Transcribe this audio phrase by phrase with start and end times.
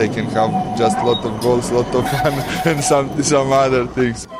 [0.00, 2.32] they can have just lot of goals, lot of fun,
[2.68, 4.26] and some some other things.
[4.26, 4.30] 5-0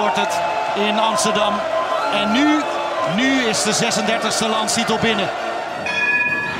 [0.00, 0.40] wordt het
[0.74, 1.54] in Amsterdam.
[2.12, 2.62] En nu,
[3.16, 5.28] nu is de 36e landstitel binnen.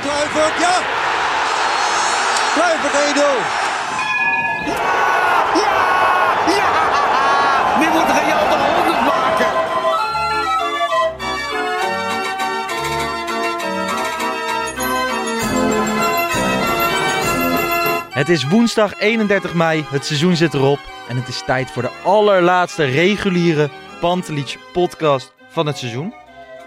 [0.01, 0.75] Kluivert, ja!
[2.53, 3.19] Kluivert 1-0.
[7.79, 8.70] Nu moet Real de 100 maken.
[18.11, 21.89] Het is woensdag 31 mei, het seizoen zit erop en het is tijd voor de
[22.03, 26.13] allerlaatste reguliere Pantelich podcast van het seizoen.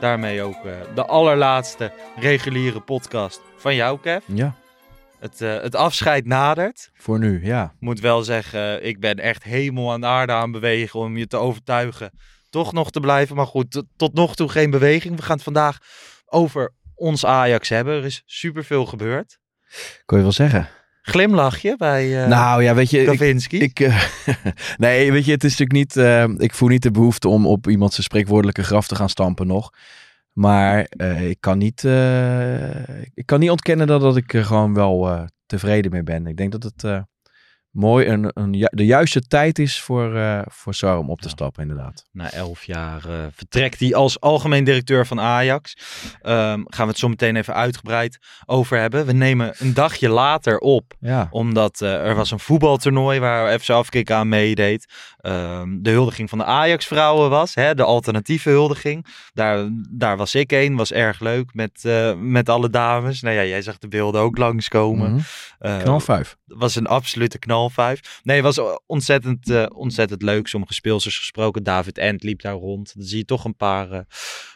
[0.00, 4.22] Daarmee ook eh, de allerlaatste reguliere podcast van jou, Kev.
[4.26, 4.54] Ja,
[5.18, 6.90] Het, eh, het afscheid nadert.
[6.94, 7.64] voor nu, ja.
[7.64, 11.16] Ik moet wel zeggen, eh, ik ben echt hemel aan de aarde aan bewegen om
[11.16, 12.10] je te overtuigen
[12.50, 13.36] toch nog te blijven.
[13.36, 15.16] Maar goed, tot, tot nog toe geen beweging.
[15.16, 15.78] We gaan het vandaag
[16.26, 17.94] over ons Ajax hebben.
[17.94, 19.38] Er is superveel gebeurd.
[20.04, 20.68] Kon je wel zeggen.
[21.06, 24.02] Glimlachje bij eh nou ja, weet je, ik, ik, eh,
[24.76, 27.68] nee, weet je, het is natuurlijk niet, eh, ik voel niet de behoefte om op
[27.68, 29.70] iemand zijn spreekwoordelijke graf te gaan stampen nog.
[30.32, 30.86] Maar
[31.20, 31.84] ik, kan niet,
[33.14, 36.26] ik kan niet ontkennen dat, dat ik er gewoon wel tevreden mee ben.
[36.26, 37.04] Ik denk dat het
[37.74, 41.62] mooi een, een, de juiste tijd is voor, eh voor Sar om op te stappen,
[41.62, 42.04] inderdaad.
[42.12, 45.76] Na elf jaar eh, vertrekt hij als algemeen directeur van Ajax.
[46.22, 49.06] Ehm, gaan we het zo meteen even uitgebreid over hebben.
[49.06, 50.94] We nemen een dagje later op.
[51.00, 54.92] Ja, Omdat eh, er was een voetbaltoernooi waar FC Afkik aan meedeed.
[55.24, 57.54] Ehm, de huldiging van de Ajax-vrouwen was.
[57.54, 59.06] Hè, de alternatieve huldiging.
[59.32, 60.76] Daar, daar was ik een.
[60.76, 63.20] Was erg leuk met, eh, met alle dames.
[63.20, 65.12] Nou ja, jij zag de beelden ook langskomen.
[65.12, 65.20] Mhm.
[65.58, 66.36] Eh, knal vijf.
[66.46, 68.20] was een absolute knalvijf.
[68.22, 70.46] Nee, was ontzettend, eh, ontzettend leuk.
[70.46, 71.62] Sommige speelsters gesproken.
[71.62, 72.92] David Ent liep daar rond.
[72.94, 74.06] Dan zie je toch een paar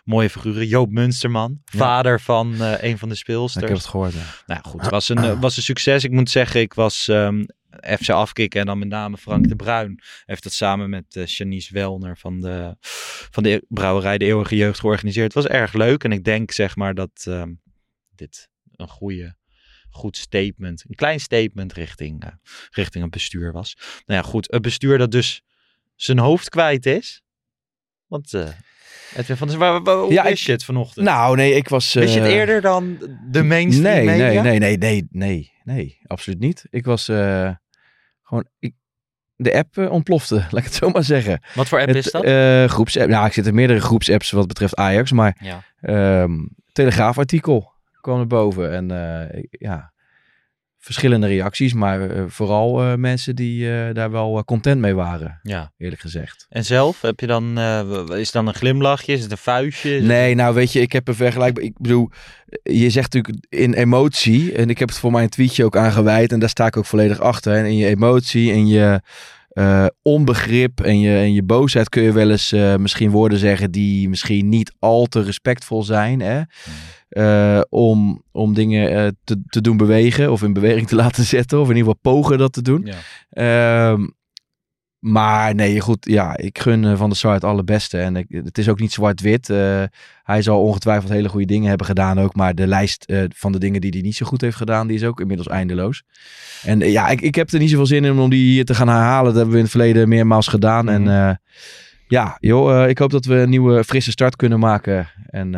[0.09, 0.67] mooie figuren.
[0.67, 1.79] Joop Munsterman, Ja.
[1.79, 3.65] vader van eh, een van de Ik speelsters.
[3.65, 4.25] heb het gehoord, ja.
[4.47, 6.05] Nou goed, het was een, eh, was een succes.
[6.05, 7.45] Ik moet zeggen, ik was ehm,
[7.99, 10.03] FC Afkikken en dan met name Frank de Bruin.
[10.27, 12.77] Heeft dat samen met eh Janice Welner van de,
[13.31, 15.35] van de brouwerij De Eeuwige Jeugd georganiseerd.
[15.35, 17.53] Het was erg leuk en ik denk zeg maar dat ehm,
[18.15, 19.37] dit een goede,
[19.91, 22.31] goed statement, een klein statement richting, eh,
[22.71, 23.75] richting het bestuur was.
[24.07, 25.43] Nou ja goed, het bestuur dat dus
[25.97, 27.23] zijn hoofd kwijt is.
[28.07, 28.49] Want eh
[29.16, 31.06] Edwin van der hoe Ja, wist ik- je het vanochtend?
[31.06, 31.93] Nou, nee, ik was...
[31.93, 32.99] Wist je het eh, eerder dan
[33.31, 34.43] de mainstream nee, media?
[34.43, 36.65] Nee, nee, nee, nee, nee, nee, absoluut niet.
[36.71, 37.50] Ik was eh,
[38.22, 38.75] gewoon, ik,
[39.37, 41.43] de app eh, ontplofte, laat ik het zo maar zeggen.
[41.54, 42.71] Wat voor app Het, is dat?
[42.71, 45.62] groepsapp, nou, ik zit in meerdere groepsapps wat betreft Ajax, maar ja.
[45.81, 46.32] ehm
[46.72, 48.87] Telegraafartikel kwam er boven en
[49.50, 49.93] ja,
[50.78, 55.72] verschillende reacties, maar eh, vooral eh, mensen die eh, daar wel content mee waren, ja.
[55.78, 56.47] eerlijk gezegd.
[56.49, 57.59] En zelf, heb je dan,
[58.09, 59.12] is het dan een glimlachje?
[59.12, 59.91] Is het een vuistje?
[59.91, 61.65] Is het- Nee, nou weet je, ik heb een vergelijkbaar.
[61.65, 62.11] Ik bedoel,
[62.62, 66.39] je zegt natuurlijk in emotie, en ik heb het voor mijn tweetje ook aangeweid, en
[66.39, 67.55] daar sta ik ook volledig achter.
[67.56, 69.00] En in je emotie en je
[70.03, 74.49] onbegrip en je, en je boosheid kun je wel eens misschien woorden zeggen die misschien
[74.49, 76.21] niet al te respectvol zijn.
[76.21, 76.41] Hè?
[77.09, 81.61] Eh, om, om dingen eh, te, te doen bewegen of in beweging te laten zetten,
[81.61, 82.85] of in ieder geval pogen dat te doen.
[82.85, 82.97] Ja.
[83.91, 84.07] Ehm,
[84.99, 87.99] maar nee, goed, ja, ik gun eh, Van der Sar het allerbeste.
[87.99, 89.49] En ik, het is ook niet zwart-wit.
[90.23, 92.34] Hij zal ongetwijfeld hele goede dingen hebben gedaan ook.
[92.34, 95.04] Maar de lijst van de dingen die hij niet zo goed heeft gedaan, die is
[95.04, 96.03] ook inmiddels eindeloos.
[96.63, 98.89] En ja, ik, ik heb er niet zoveel zin in om die hier te gaan
[98.89, 99.25] herhalen.
[99.25, 100.89] Dat hebben we in het verleden meermaals gedaan.
[100.89, 101.34] En Mhm.
[102.09, 105.09] ja, joh, ik hoop dat we een nieuwe frisse start kunnen maken.
[105.27, 105.54] En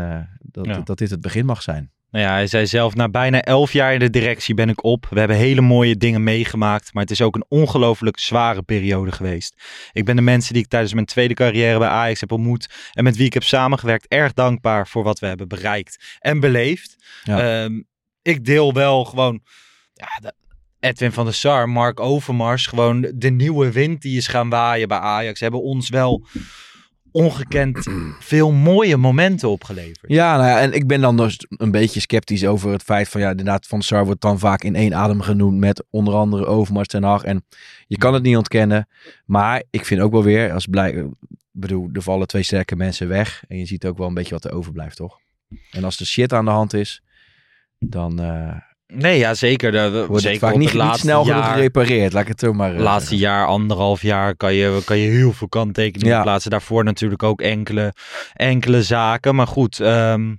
[0.52, 0.80] dat, Ja.
[0.84, 1.90] dat dit het begin mag zijn.
[2.10, 5.06] Nou ja, hij zei zelf, na bijna elf jaar in de directie ben ik op.
[5.10, 9.54] We hebben hele mooie dingen meegemaakt, maar het is ook een ongelooflijk zware periode geweest.
[9.92, 13.04] Ik ben de mensen die ik tijdens mijn tweede carrière bij Ajax heb ontmoet en
[13.04, 16.96] met wie ik heb samengewerkt erg dankbaar voor wat we hebben bereikt en beleefd.
[17.22, 17.62] Ja.
[17.62, 17.80] Ehm,
[18.22, 19.40] ik deel wel gewoon
[19.94, 20.32] ja,
[20.80, 24.98] Edwin van der Sar, Mark Overmars, gewoon de nieuwe wind die is gaan waaien bij
[24.98, 26.26] Ajax, hebben ons wel
[27.12, 27.86] ongekend
[28.32, 30.04] veel mooie momenten opgeleverd.
[30.06, 33.20] Ja, nou ja, en ik ben dan dus een beetje sceptisch over het feit van
[33.20, 36.88] ja, inderdaad, Van Sar wordt dan vaak in één adem genoemd met onder andere Overmars
[36.88, 37.22] ten Hag.
[37.22, 37.44] En
[37.86, 38.88] je kan het niet ontkennen,
[39.24, 41.06] maar ik vind ook wel weer, als blij,
[41.50, 44.44] bedoel, er vallen twee sterke mensen weg en je ziet ook wel een beetje wat
[44.44, 45.18] er overblijft, toch?
[45.70, 47.02] En als er shit aan de hand is,
[47.78, 48.56] dan eh,
[48.92, 49.72] Nee, ja, zeker.
[49.72, 52.80] De, wordt zeker vaak niet, niet snel genoeg gerepareerd, laat ik het zo maar eh,
[52.80, 56.22] laatste jaar, anderhalf jaar, kan je, kan je heel veel kanttekeningen Ja.
[56.22, 56.50] plaatsen.
[56.50, 57.92] Daarvoor natuurlijk ook enkele,
[58.32, 59.34] enkele zaken.
[59.34, 60.34] Maar goed, ehm,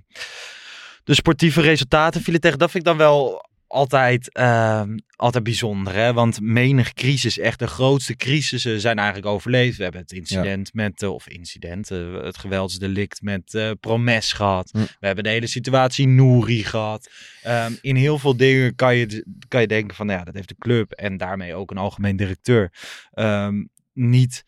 [1.04, 2.58] de sportieve resultaten vielen tegen.
[2.58, 5.94] Dat vind ik dan wel altijd, ehm, altijd bijzonder.
[5.94, 6.12] Hè?
[6.12, 9.76] Want menig crisis, echt de grootste crisissen zijn eigenlijk overleefd.
[9.76, 14.70] We hebben het incident met, eh, of incident, eh, het geweldsdelict met eh, Promes gehad.
[14.70, 14.78] Hm.
[14.78, 17.10] We hebben de hele situatie Nouri gehad.
[17.42, 20.48] Ehm, in heel veel dingen kan je, kan je denken van, nou ja, dat heeft
[20.48, 22.72] de club en daarmee ook een algemeen directeur
[23.12, 24.44] ehm, niet,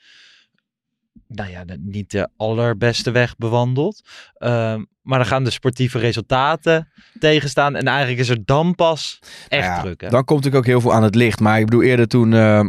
[1.29, 4.03] nou ja, de- niet de allerbeste weg bewandeld.
[4.35, 6.89] Ehm, maar dan gaan de sportieve resultaten
[7.19, 9.19] tegenstaan en eigenlijk is er dan pas
[9.49, 10.01] echt Ja, druk.
[10.01, 10.09] Hè?
[10.09, 11.41] Dan komt natuurlijk ook heel veel aan het licht.
[11.41, 12.65] Maar ik bedoel, eerder toen, eh,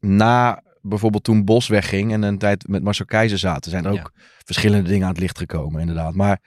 [0.00, 4.12] na bijvoorbeeld toen Bos wegging en een tijd met Marcel Keizer zaten, zijn er ook
[4.14, 4.22] Ja.
[4.44, 6.14] verschillende dingen aan het licht gekomen, inderdaad.
[6.14, 6.40] Maar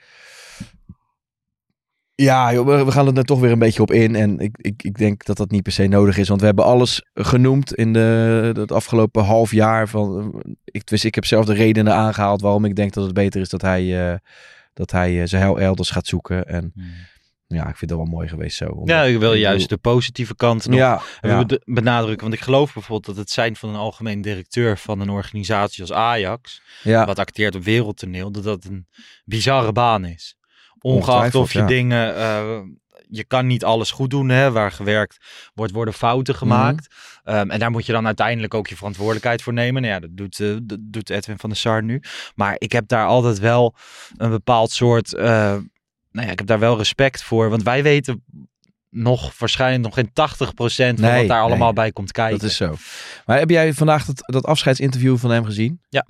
[2.14, 4.14] ja, joh, we, gaan er dan toch weer een beetje op in.
[4.14, 6.28] En ik, ik, ik denk dat dat niet per se nodig is.
[6.28, 9.88] Want we hebben alles genoemd in de, het afgelopen half jaar.
[9.88, 13.14] Van, eh, ik, dus ik heb zelf de redenen aangehaald waarom ik denk dat het
[13.14, 14.18] beter is dat hij, eh,
[14.74, 16.48] dat hij eh, zijn heil elders gaat zoeken.
[16.48, 16.72] En
[17.46, 18.64] ja, ik vind dat wel mooi geweest zo.
[18.64, 21.46] Omdat- Ja, ik wil juist de positieve kant nog ja, ja.
[21.64, 22.22] benadrukken.
[22.22, 25.92] Want ik geloof bijvoorbeeld dat het zijn van een algemeen directeur van een organisatie als
[25.92, 27.06] Ajax, ja.
[27.06, 28.86] wat acteert op wereldtoneel, dat dat een
[29.24, 30.36] bizarre baan is.
[30.82, 31.66] Ongeacht of je ja.
[31.66, 32.58] dingen, eh,
[33.08, 35.16] je kan niet alles goed doen, hè, waar gewerkt
[35.54, 36.42] wordt, worden fouten Mhm.
[36.42, 36.94] gemaakt.
[37.24, 39.82] Ehm, en daar moet je dan uiteindelijk ook je verantwoordelijkheid voor nemen.
[39.82, 42.02] Nou ja, dat doet, eh, dat doet Edwin van der Sar nu.
[42.34, 43.74] Maar ik heb daar altijd wel
[44.16, 45.24] een bepaald soort, eh,
[46.10, 48.24] nou ja, ik heb daar wel respect voor, want wij weten
[48.90, 51.74] nog waarschijnlijk nog geen 80% van Nee, wat daar allemaal nee.
[51.74, 52.38] bij komt kijken.
[52.38, 52.74] Dat is zo.
[53.26, 55.80] Maar heb jij vandaag dat, dat afscheidsinterview van hem gezien?
[55.88, 56.06] Ja.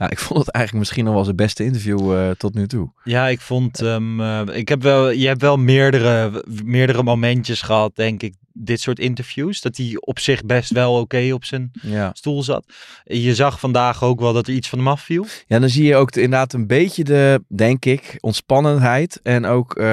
[0.00, 2.90] Ja, ik vond het eigenlijk misschien nog wel zijn beste interview eh, tot nu toe.
[3.04, 4.20] Ja, ik vond hem.
[4.20, 5.10] eh, ik heb wel.
[5.10, 8.34] Je hebt wel meerdere, meerdere momentjes gehad, denk ik.
[8.52, 9.60] Dit soort interviews.
[9.60, 12.10] Dat hij op zich best wel oké op zijn Ja.
[12.14, 12.64] stoel zat.
[13.04, 15.26] Je zag vandaag ook wel dat er iets van hem afviel.
[15.46, 19.74] ja, dan zie je ook de- inderdaad een beetje de, denk ik, ontspannenheid en ook
[19.76, 19.84] eh,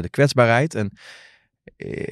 [0.00, 0.74] de kwetsbaarheid.
[0.74, 0.92] En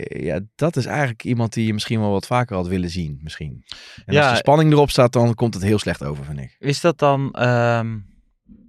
[0.05, 3.65] ja, dat is eigenlijk iemand die je misschien wel wat vaker had willen zien, misschien.
[4.05, 4.23] En Ja.
[4.23, 6.57] als de spanning erop staat, dan komt het heel slecht over, vind ik.
[6.59, 7.33] Is dat dan.
[7.33, 7.99] ehm,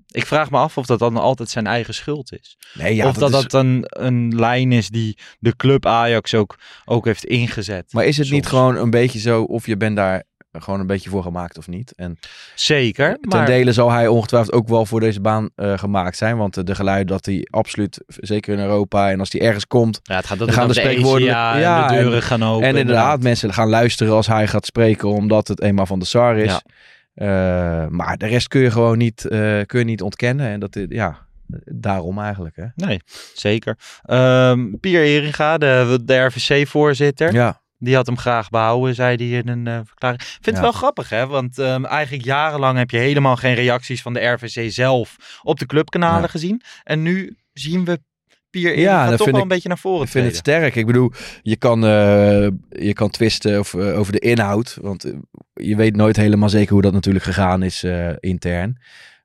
[0.08, 2.58] ik vraag me af of dat dan altijd zijn eigen schuld is.
[2.74, 6.60] Nee, ja, of dat is- dat een, een lijn is die de club Ajax ook,
[6.86, 7.94] ook heeft ingezet.
[7.94, 11.10] Maar is het niet gewoon een beetje zo, of je bent daar gewoon een beetje
[11.10, 11.94] voor gemaakt of niet?
[11.96, 12.20] En
[12.56, 13.18] Zeker.
[13.22, 16.38] Ten Maar dele zal hij ongetwijfeld ook wel voor deze baan eh, gemaakt zijn.
[16.38, 20.00] Want eh, de geluiden dat hij absoluut, zeker in Europa, en als hij ergens komt.
[20.04, 22.14] ja, het gaat Dan dat gaan gaan de de spreekwoordelijk- ECA en Ja, de deuren
[22.16, 22.68] en- gaan open.
[22.68, 26.38] en inderdaad, mensen gaan luisteren als hij gaat spreken, omdat het eenmaal van de SAR
[26.38, 26.52] is.
[26.52, 26.62] Ja.
[27.14, 29.26] Eh, maar de rest kun je gewoon niet,
[29.66, 30.48] kun je niet ontkennen.
[30.48, 31.18] En dat, ja,
[31.66, 32.56] daarom eigenlijk.
[32.56, 32.66] Hè?
[32.76, 33.00] Nee,
[33.34, 33.78] zeker.
[34.04, 39.48] Ehm Pier Eringa, de, de RVC-voorzitter, Ja, die had hem graag behouden, zei hij in
[39.48, 40.22] een eh, verklaring.
[40.22, 40.52] Ik vind Ja.
[40.52, 41.28] het wel grappig, hè?
[41.28, 45.66] Want ehm, eigenlijk jarenlang heb je helemaal geen reacties van de RVC zelf op de
[45.66, 46.28] clubkanalen Ja.
[46.28, 46.62] gezien.
[46.84, 48.00] En nu zien we
[48.50, 50.76] Pier Ja, dat toch wel ik- een beetje naar voren ik vind het sterk.
[50.76, 51.12] Ik bedoel,
[51.42, 54.78] je kan, eh, je kan twisten of, eh, over de inhoud.
[54.82, 55.14] Want
[55.54, 57.84] je weet nooit helemaal zeker hoe dat natuurlijk gegaan is
[58.20, 58.78] intern.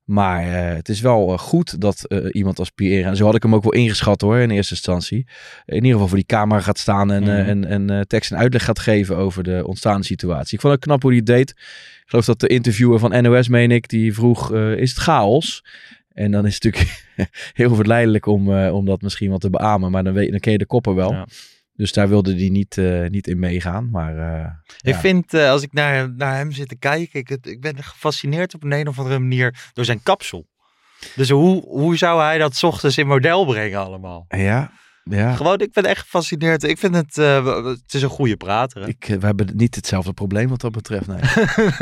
[0.06, 3.34] Maar eh, het is wel eh, goed dat eh, iemand als Pierre, en zo had
[3.34, 5.26] ik hem ook wel ingeschat hoor in eerste instantie,
[5.64, 7.64] in ieder geval voor die camera gaat staan en, Mhm.
[7.64, 10.54] en, en tekst en uitleg gaat geven over de ontstaande situatie.
[10.54, 11.50] Ik vond het knap hoe hij het deed.
[11.50, 15.64] Ik geloof dat de interviewer van NOS, meen ik, die vroeg, is het chaos?
[16.12, 17.06] En dan is het natuurlijk
[17.60, 20.58] heel verleidelijk om, om dat misschien wat te beamen, maar dan, weet, dan ken je
[20.58, 21.12] de koppen wel.
[21.12, 21.26] Ja.
[21.76, 23.90] Dus daar wilde hij niet, eh, niet in meegaan.
[23.90, 25.00] Maar eh, Ik Ja.
[25.00, 28.54] vind, eh, als ik naar, naar hem zit te kijken, ik, het- ik ben gefascineerd
[28.54, 30.47] op een, een of andere manier door zijn kapsel.
[31.14, 34.25] Dus hoe, hoe zou hij dat 's ochtends in model brengen allemaal?
[34.28, 34.73] ja,
[35.10, 35.34] ja.
[35.34, 36.62] Gewoon, ik ben echt gefascineerd.
[36.62, 38.80] Ik vind het, eh, het is een goede prater.
[38.82, 38.88] hè?
[38.88, 41.06] Ik, eh, we hebben niet hetzelfde probleem wat dat betreft.
[41.06, 41.20] Nee.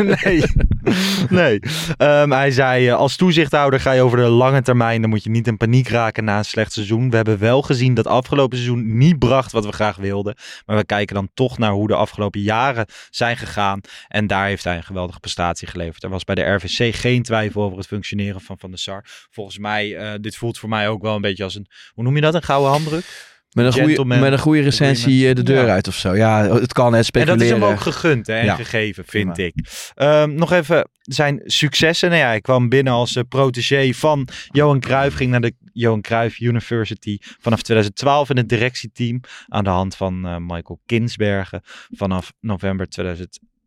[0.22, 0.42] nee.
[1.40, 1.60] nee.
[1.96, 5.30] Ehm, hij zei, eh, als toezichthouder ga je over de lange termijn, dan moet je
[5.30, 7.10] niet in paniek raken na een slecht seizoen.
[7.10, 10.36] We hebben wel gezien dat afgelopen seizoen niet bracht wat we graag wilden.
[10.66, 13.80] Maar we kijken dan toch naar hoe de afgelopen jaren zijn gegaan.
[14.08, 16.02] En daar heeft hij een geweldige prestatie geleverd.
[16.02, 19.04] Er was bij de RVC geen twijfel over het functioneren van Van der Sar.
[19.30, 22.20] Volgens mij, dit voelt voor mij ook wel een beetje als een, hoe noem je
[22.20, 23.13] dat, een gouden handdruk?
[23.54, 25.72] Met een, goede, met een goede recensie eh, de deur Ja.
[25.72, 26.16] uit of zo.
[26.16, 27.38] Ja, het kan hè, En speculeren.
[27.38, 28.54] dat is hem ook gegund hè, en Ja.
[28.54, 29.54] gegeven, vind ik.
[29.94, 32.08] Ehm, nog even zijn successen.
[32.08, 35.16] Nou ja, hij kwam binnen als eh, protégé van Johan Cruijff.
[35.16, 39.20] Ging naar de Johan Cruijff University vanaf 2012 in het directieteam.
[39.48, 41.60] Aan de hand van eh, Michael Kinsbergen.
[41.90, 42.88] Vanaf november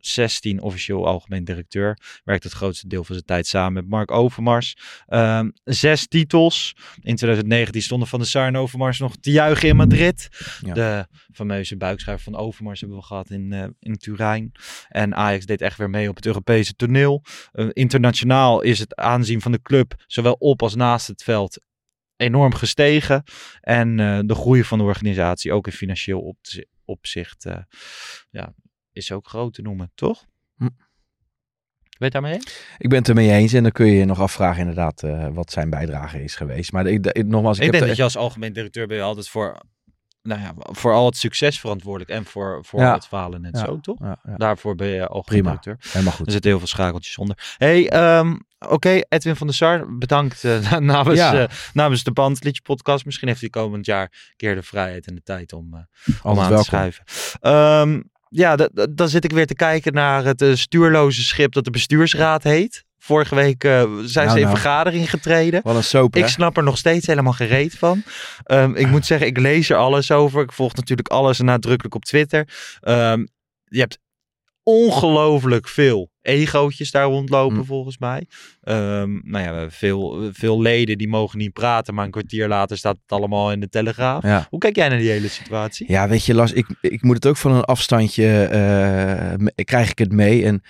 [0.07, 1.97] 2016 officieel algemeen directeur.
[2.23, 4.77] Werkt het grootste deel van zijn tijd samen met Mark Overmars.
[5.05, 6.75] Ehm, zes titels.
[7.01, 10.29] In 2019 stonden Van der Sar en Overmars nog te juichen in Madrid.
[10.61, 10.73] Ja.
[10.73, 14.51] De fameuze buikschuif van Overmars hebben we gehad in, eh, in Turijn.
[14.89, 17.23] En Ajax deed echt weer mee op het Europese toneel.
[17.51, 21.59] Eh, internationaal is het aanzien van de club, zowel op als naast het veld,
[22.15, 23.23] enorm gestegen.
[23.61, 27.57] En eh, de groei van de organisatie, ook in financieel opzi- opzicht, eh,
[28.29, 28.53] ja,
[28.97, 30.25] is ook groot te noemen, toch?
[30.57, 30.63] Hm.
[31.97, 32.65] Weet je daarmee eens?
[32.77, 33.53] Ik ben het ermee eens.
[33.53, 36.71] En dan kun je je nog afvragen inderdaad eh, wat zijn bijdrage is geweest.
[36.71, 39.03] Maar ik, ik- nogmaals, ik, Ik, heb denk dat je als algemeen directeur ben je
[39.03, 39.61] altijd voor,
[40.21, 42.93] nou ja, voor al het succes verantwoordelijk en voor, voor Ja.
[42.93, 43.65] het falen en Ja.
[43.65, 43.99] zo, toch?
[43.99, 45.57] Ja, Daarvoor ben je algemeen Prima.
[45.61, 45.91] directeur.
[45.91, 46.25] helemaal goed.
[46.25, 47.55] Er zitten heel veel schakeltjes onder.
[47.57, 51.39] Hey, ehm, oké, Edwin van der Sar, bedankt eh, namens, Ja.
[51.47, 53.05] eh, namens de Bandliedje podcast.
[53.05, 55.85] Misschien heeft hij komend jaar een keer de vrijheid en de tijd om, om
[56.21, 57.03] Altijd aan te schuiven.
[57.39, 61.53] Ehm, ja, da- da- dan zit ik weer te kijken naar het eh, stuurloze schip
[61.53, 62.85] dat de bestuursraad heet.
[62.99, 64.57] Vorige week eh, zijn Nou, ze in nou.
[64.59, 65.61] vergadering getreden.
[65.63, 66.19] Wat een soap, hè?
[66.19, 68.03] Ik snap er nog steeds helemaal gereed van.
[68.43, 70.41] Ehm, ik moet zeggen, ik lees er alles over.
[70.43, 72.47] Ik volg natuurlijk alles nadrukkelijk op Twitter.
[72.81, 73.25] Ehm,
[73.65, 73.99] je hebt
[74.63, 77.65] ongelooflijk veel egootjes daar rondlopen, Mm.
[77.65, 78.27] volgens mij.
[78.61, 82.47] Ehm, nou ja, we hebben veel, veel leden die mogen niet praten, maar een kwartier
[82.47, 84.23] later staat het allemaal in de Telegraaf.
[84.23, 84.47] Ja.
[84.49, 85.91] Hoe kijk jij naar die hele situatie?
[85.91, 89.91] Ja, weet je, Lars, ik, ik moet het ook van een afstandje, eh, me- krijg
[89.91, 90.45] ik het mee.
[90.45, 90.61] En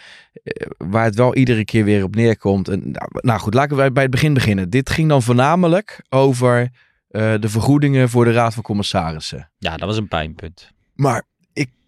[0.43, 2.67] eh, waar het wel iedere keer weer op neerkomt.
[2.67, 4.69] En, nou, nou goed, laten we bij het begin beginnen.
[4.69, 6.69] Dit ging dan voornamelijk over
[7.07, 9.51] eh, de vergoedingen voor de Raad van Commissarissen.
[9.57, 10.71] Ja, dat was een pijnpunt.
[10.95, 11.23] Maar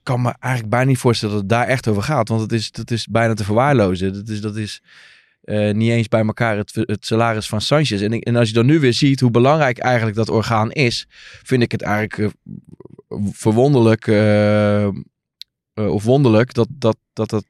[0.03, 2.29] kan me eigenlijk bijna niet voorstellen dat het daar echt over gaat.
[2.29, 4.13] Want het is, dat is bijna te verwaarlozen.
[4.13, 4.82] Dat is, dat is
[5.41, 8.01] eh, niet eens bij elkaar het, salaris van Sanchez.
[8.01, 11.06] En, en als je dan nu weer ziet hoe belangrijk eigenlijk dat orgaan is,
[11.44, 12.34] vind ik het eigenlijk
[13.08, 14.89] eh, verwonderlijk eh,
[15.74, 17.46] of wonderlijk dat dat, dat, dat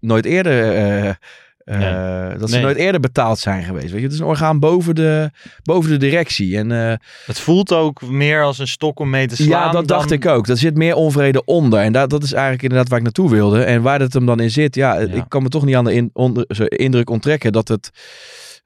[0.00, 1.18] nooit eerder.
[1.64, 2.64] Eh, Dat ze Nee.
[2.64, 3.90] nooit eerder betaald zijn geweest.
[3.90, 4.02] Weet je?
[4.04, 5.30] Het is een orgaan boven de,
[5.62, 6.56] boven de directie.
[6.56, 6.94] En eh,
[7.26, 9.48] Het voelt ook meer als een stok om mee te slaan.
[9.66, 10.46] ja, dat dacht ik ook.
[10.48, 11.80] Er zit meer onvrede onder.
[11.80, 13.62] En dat, dat is eigenlijk inderdaad waar ik naartoe wilde.
[13.64, 15.12] En waar het hem dan in zit, ja, Ja.
[15.12, 17.90] ik kan me toch niet aan de in- onder, zo indruk onttrekken dat het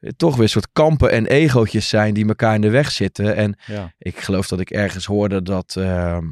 [0.01, 3.37] eh, toch weer soort kampen en egootjes zijn die elkaar in de weg zitten.
[3.37, 3.93] En Ja.
[3.99, 6.25] ik geloof dat ik ergens hoorde dat, ehm,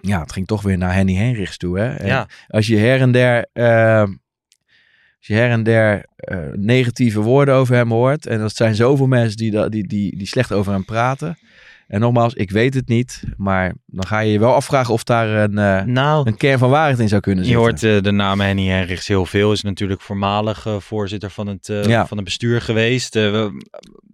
[0.00, 1.78] ja, het ging toch weer naar Henny Henrichs toe.
[1.78, 2.06] Hè?
[2.06, 2.28] Ja.
[2.48, 4.12] Als je her en der, ehm,
[5.26, 8.26] je her en der eh, negatieve woorden over hem hoort.
[8.26, 11.38] En dat zijn zoveel mensen die, da- die, die, die slecht over hem praten.
[11.88, 13.22] En nogmaals, ik weet het niet.
[13.36, 16.70] Maar dan ga je je wel afvragen of daar een, eh, Nou, een kern van
[16.70, 17.66] waarheid in zou kunnen Je zitten.
[17.66, 19.52] hoort eh, de naam Henny Henrichs heel veel.
[19.52, 22.06] Is natuurlijk voormalig voorzitter van het, Ja.
[22.06, 23.14] van het bestuur geweest.
[23.14, 23.64] We-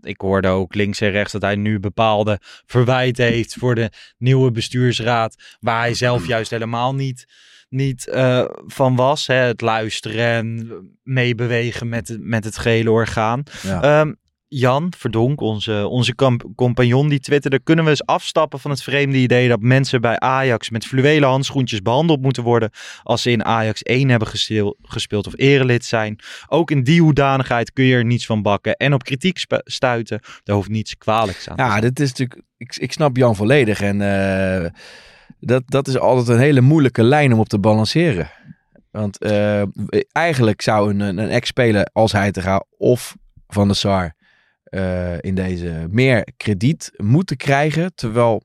[0.00, 4.50] ik hoorde ook links en rechts dat hij nu bepaalde verwijten heeft voor de nieuwe
[4.50, 5.36] bestuursraad.
[5.60, 7.26] Waar hij zelf juist helemaal niet,
[7.72, 9.26] niet eh, van was.
[9.26, 9.34] Hè?
[9.34, 10.70] Het luisteren en
[11.02, 13.42] meebewegen met, het- met het gehele orgaan.
[13.62, 13.82] Ja.
[13.82, 14.12] Ehm,
[14.54, 17.60] Jan Verdonk, onze, onze kamp- compagnon, die twitterde...
[17.60, 19.48] kunnen we eens afstappen van het vreemde idee...
[19.48, 22.70] dat mensen bij Ajax met fluwelen handschoentjes behandeld moeten worden...
[23.02, 26.18] als ze in Ajax 1 hebben gesteel- gespeeld of erelid zijn.
[26.48, 28.76] Ook in die hoedanigheid kun je er niets van bakken...
[28.76, 30.20] en op kritiek stuiten.
[30.44, 32.40] Daar hoeft niets kwalijks aan Ja, dit is natuurlijk.
[32.56, 33.80] Ik, ik snap Jan volledig.
[33.80, 34.70] En eh,
[35.44, 38.30] dat, dat is altijd een hele moeilijke lijn om op te balanceren.
[38.90, 39.62] Want eh,
[40.12, 43.16] eigenlijk zou een, een ex-speler als hij te gaan of
[43.48, 44.14] Van der Sar
[44.64, 47.94] eh, in deze meer krediet moeten krijgen.
[47.94, 48.42] Terwijl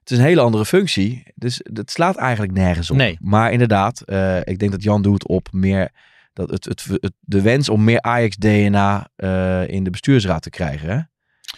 [0.00, 1.22] het is een hele andere functie.
[1.34, 2.96] Dus het slaat eigenlijk nergens op.
[2.96, 3.18] Nee.
[3.20, 5.90] Maar inderdaad, eh, ik denk dat Jan doet op meer.
[6.32, 9.08] Dat het, het, het, de wens om meer Ajax-DNA
[9.66, 10.88] in de bestuursraad te krijgen.
[10.88, 11.00] Hè?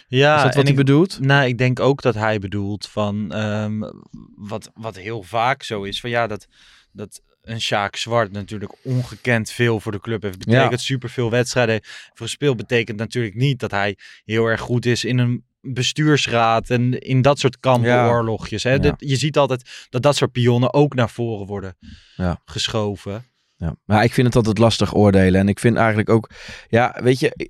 [0.07, 1.19] Ja, is dat wat hij ik- bedoelt?
[1.19, 3.93] Nou, ik denk ook dat hij bedoelt van voor
[4.35, 5.99] wat, wat heel vaak zo is.
[5.99, 6.47] Van ja, dat,
[6.91, 10.37] dat een Sjaak Zwart natuurlijk ongekend veel voor de club heeft.
[10.37, 10.77] Betekent Ja.
[10.77, 12.57] superveel wedstrijden heeft gespeeld.
[12.57, 17.39] Betekent natuurlijk niet dat hij heel erg goed is in een bestuursraad en in dat
[17.39, 18.63] soort kampenoorlogjes.
[18.63, 18.73] Hè?
[18.73, 18.93] Ja.
[18.97, 21.77] Je ziet altijd dat dat soort pionnen ook naar voren worden
[22.15, 22.41] Ja.
[22.45, 23.25] geschoven.
[23.55, 25.39] Ja, maar ik vind het altijd lastig oordelen.
[25.41, 26.29] En ik vind eigenlijk ook,
[26.69, 27.49] ja, weet je,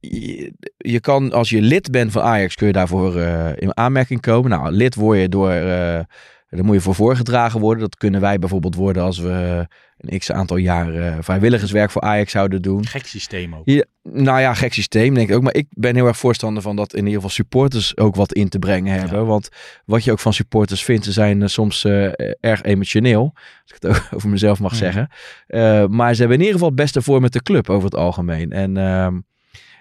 [0.00, 4.20] je, je kan als je lid bent van Ajax, kun je daarvoor eh, in aanmerking
[4.20, 4.50] komen.
[4.50, 6.00] Nou, lid word je door, eh,
[6.50, 7.82] Daar moet je voor voorgedragen worden.
[7.82, 9.66] Dat kunnen wij bijvoorbeeld worden als we
[9.98, 12.86] een x aantal jaar eh, vrijwilligerswerk voor Ajax zouden doen.
[12.86, 13.62] Gek systeem ook.
[13.64, 15.42] Ja, nou ja, gek systeem denk ik ook.
[15.42, 18.48] Maar ik ben heel erg voorstander van dat in ieder geval supporters ook wat in
[18.48, 19.26] te brengen hebben.
[19.26, 19.48] Want
[19.84, 21.84] wat je ook van supporters vindt, ze zijn soms
[22.40, 23.32] erg emotioneel.
[23.34, 24.76] Als ik het ook over mezelf mag Ja.
[24.78, 25.08] zeggen.
[25.92, 28.52] Maar ze hebben in ieder geval het beste voor met de club over het algemeen.
[28.52, 29.18] En, ehm,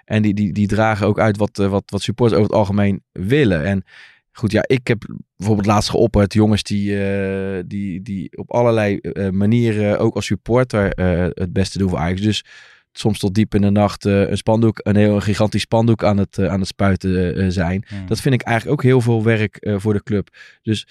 [0.10, 3.04] en die, die, die dragen ook uit wat, eh, wat, wat supporters over het algemeen
[3.12, 3.66] willen.
[3.66, 3.84] En
[4.32, 9.30] goed, ja, ik heb bijvoorbeeld laatst geopperd jongens die, eh, die, die op allerlei eh,
[9.30, 10.90] manieren ook als supporter
[11.34, 12.22] het beste doen voor Ajax.
[12.22, 12.44] Dus
[12.92, 16.60] soms tot diep in de nacht een spandoek, een heel gigantisch spandoek aan het, aan
[16.60, 17.86] het spuiten zijn.
[18.06, 20.30] Dat vind ik eigenlijk ook heel veel werk voor de club.
[20.62, 20.88] Dus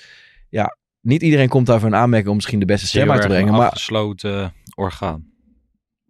[0.48, 3.48] ja, niet iedereen komt daarvoor een aanmerking om misschien de beste stem uit te brengen.
[3.48, 5.27] een Maar afgesloten orgaan.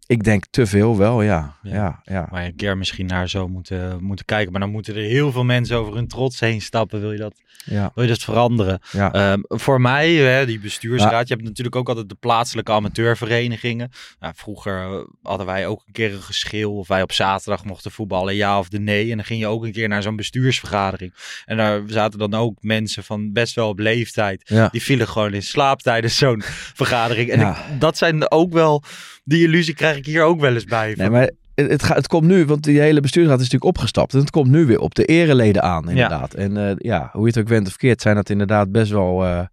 [0.08, 1.56] Ik denk te veel wel, ja.
[1.62, 2.00] Ja.
[2.04, 2.28] ja.
[2.32, 4.52] je een keer misschien naar zou moeten, moeten kijken.
[4.52, 7.00] Maar dan moeten er heel veel mensen over hun trots heen stappen.
[7.00, 7.34] Wil je dat,
[7.64, 8.80] ja, wil je dat veranderen?
[8.92, 9.12] ja.
[9.12, 11.28] Ehm, voor mij, hè, die bestuursraad.
[11.28, 13.90] Je hebt natuurlijk ook altijd de plaatselijke amateurverenigingen.
[14.20, 16.76] Nou, vroeger hadden wij ook een keer een geschil.
[16.76, 19.10] Of wij op zaterdag mochten voetballen, ja of de nee.
[19.10, 21.14] En dan ging je ook een keer naar zo'n bestuursvergadering.
[21.44, 24.50] En daar zaten dan ook mensen van best wel op leeftijd.
[24.70, 26.42] Die vielen gewoon in slaap tijdens zo'n
[26.74, 27.30] vergadering.
[27.30, 28.82] En ik- dat zijn ook wel,
[29.28, 30.94] die illusie krijg ik hier ook wel eens bij.
[30.96, 34.14] Nee, maar het, het, gaat, het komt nu, want die hele bestuursraad is natuurlijk opgestapt.
[34.14, 36.34] En het komt nu weer op de ereleden aan, inderdaad.
[36.34, 39.24] En eh, ja, hoe je het ook went of keert, zijn dat inderdaad best wel
[39.24, 39.44] eh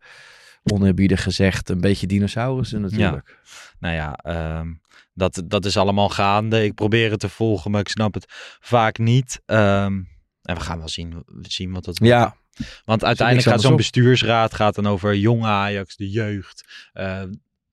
[0.73, 3.39] oneerbiedig gezegd een beetje dinosaurussen natuurlijk.
[3.79, 4.67] Nou ja, ehm,
[5.13, 6.63] dat, dat is allemaal gaande.
[6.63, 8.25] Ik probeer het te volgen, maar ik snap het
[8.59, 9.41] vaak niet.
[9.45, 10.01] Ehm,
[10.41, 12.35] en we gaan wel zien, zien wat dat Ja.
[12.85, 17.21] Want uiteindelijk gaat zo'n bestuursraad gaat dan over jong Ajax, de jeugd, eh,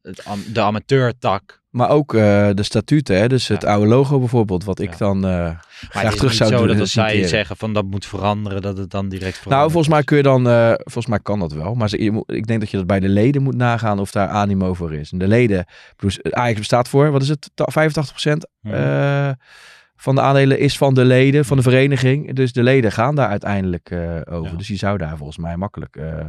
[0.03, 1.61] het, de amateurtak.
[1.71, 3.29] maar ook eh, de statuten, hè?
[3.29, 3.69] dus het Ja.
[3.69, 4.97] oude logo bijvoorbeeld, wat ik Ja.
[4.97, 6.67] dan eh Maar graag het is terug niet zou zo doen.
[6.67, 9.93] dat en als zij zeggen van dat moet veranderen, dat het dan direct Nou, volgens
[9.93, 11.75] mij kun je dan, eh, volgens mij kan dat wel.
[11.75, 14.11] Maar ze- je moet- ik denk dat je dat bij de leden moet nagaan of
[14.11, 15.13] daar animo voor is.
[15.13, 15.65] En de leden,
[15.97, 19.33] dus Ajax bestaat voor, wat is het, Ta- 85% Mhm.
[19.97, 22.35] van de aandelen is van de leden, van de vereniging.
[22.35, 23.93] Dus de leden gaan daar uiteindelijk
[24.31, 24.57] over.
[24.59, 25.97] Dus die zou daar volgens mij makkelijk...
[25.97, 26.27] eh,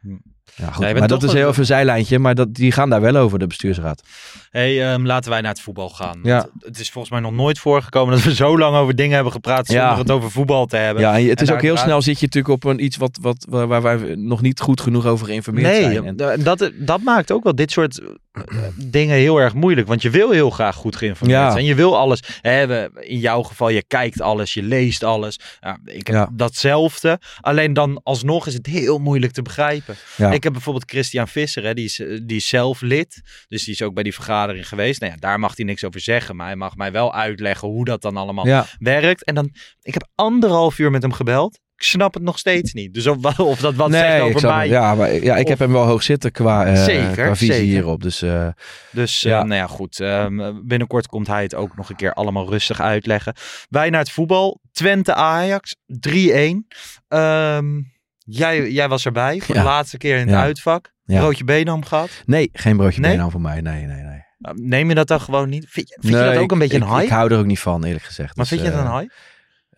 [0.00, 0.16] Hm.
[0.54, 0.98] Ja, goed.
[0.98, 3.46] Maar dat is heel even een zijlijntje, maar dat, die gaan daar wel over, de
[3.46, 4.02] bestuursraad.
[4.50, 6.18] Hey, ehm, laten wij naar het voetbal gaan.
[6.22, 6.36] Ja.
[6.36, 9.32] Want Het is volgens mij nog nooit voorgekomen dat we zo lang over dingen hebben
[9.32, 9.98] gepraat zonder Ja.
[9.98, 11.02] het over voetbal te hebben.
[11.02, 13.18] Ja, en het En is ook heel snel zit je natuurlijk op een iets wat,
[13.20, 16.18] wat, waar, wij nog niet goed genoeg over geïnformeerd Nee, zijn.
[16.18, 18.42] En- d- dat, dat maakt ook wel dit soort eh,
[18.76, 19.86] dingen heel erg moeilijk.
[19.88, 21.50] Want je wil heel graag goed geïnformeerd Ja.
[21.50, 21.64] zijn.
[21.64, 22.22] Je wil alles.
[22.40, 25.38] Hè, we- in jouw geval, je kijkt alles, je leest alles.
[25.60, 26.28] Ja, ik heb Ja.
[26.32, 27.18] datzelfde.
[27.40, 29.94] Alleen dan alsnog is het heel moeilijk te begrijpen.
[30.16, 30.30] Ja.
[30.38, 33.20] Ik heb bijvoorbeeld Christian Visser, hè, die, is, eh, die is zelf lid.
[33.48, 35.00] Dus die is ook bij die vergadering geweest.
[35.00, 36.36] Nou ja, daar mag hij niks over zeggen.
[36.36, 38.66] Maar hij mag mij wel uitleggen hoe dat dan allemaal ja.
[38.78, 39.24] werkt.
[39.24, 39.50] En dan,
[39.82, 41.58] ik heb anderhalf uur met hem gebeld.
[41.76, 42.94] Ik snap het nog steeds niet.
[42.94, 44.60] Dus of, of dat wat zegt over mij.
[44.62, 44.70] het.
[44.70, 47.54] Ja, maar ja, ik Of- heb hem wel hoog zitten qua, eh, Zeker, qua visie
[47.54, 47.68] zeker.
[47.68, 48.02] hierop.
[48.02, 48.48] Dus eh,
[48.90, 49.42] Dus Ja.
[49.42, 50.00] nou ja, goed.
[50.00, 53.34] ehm, binnenkort komt hij het ook nog een keer allemaal rustig uitleggen.
[53.68, 54.60] Wij naar het voetbal.
[54.72, 56.66] Twente Ajax 3-1.
[57.08, 57.80] Ehm,
[58.28, 59.60] jij, jij was erbij voor Ja.
[59.60, 60.42] de laatste keer in het Ja.
[60.42, 60.92] uitvak.
[61.04, 62.22] Broodje Benam gehad.
[62.26, 63.16] nee, geen broodje Nee?
[63.16, 63.30] nee?
[63.30, 63.60] voor mij.
[63.60, 64.26] Nee, nee, nee.
[64.38, 65.66] Nou, Neem je dat dan gewoon niet?
[65.68, 67.02] Vind je, dat ook ik- een beetje een hype?
[67.04, 68.36] Ik hou er ook niet van, eerlijk gezegd.
[68.36, 69.12] maar Dus, vind je het eh, een hype?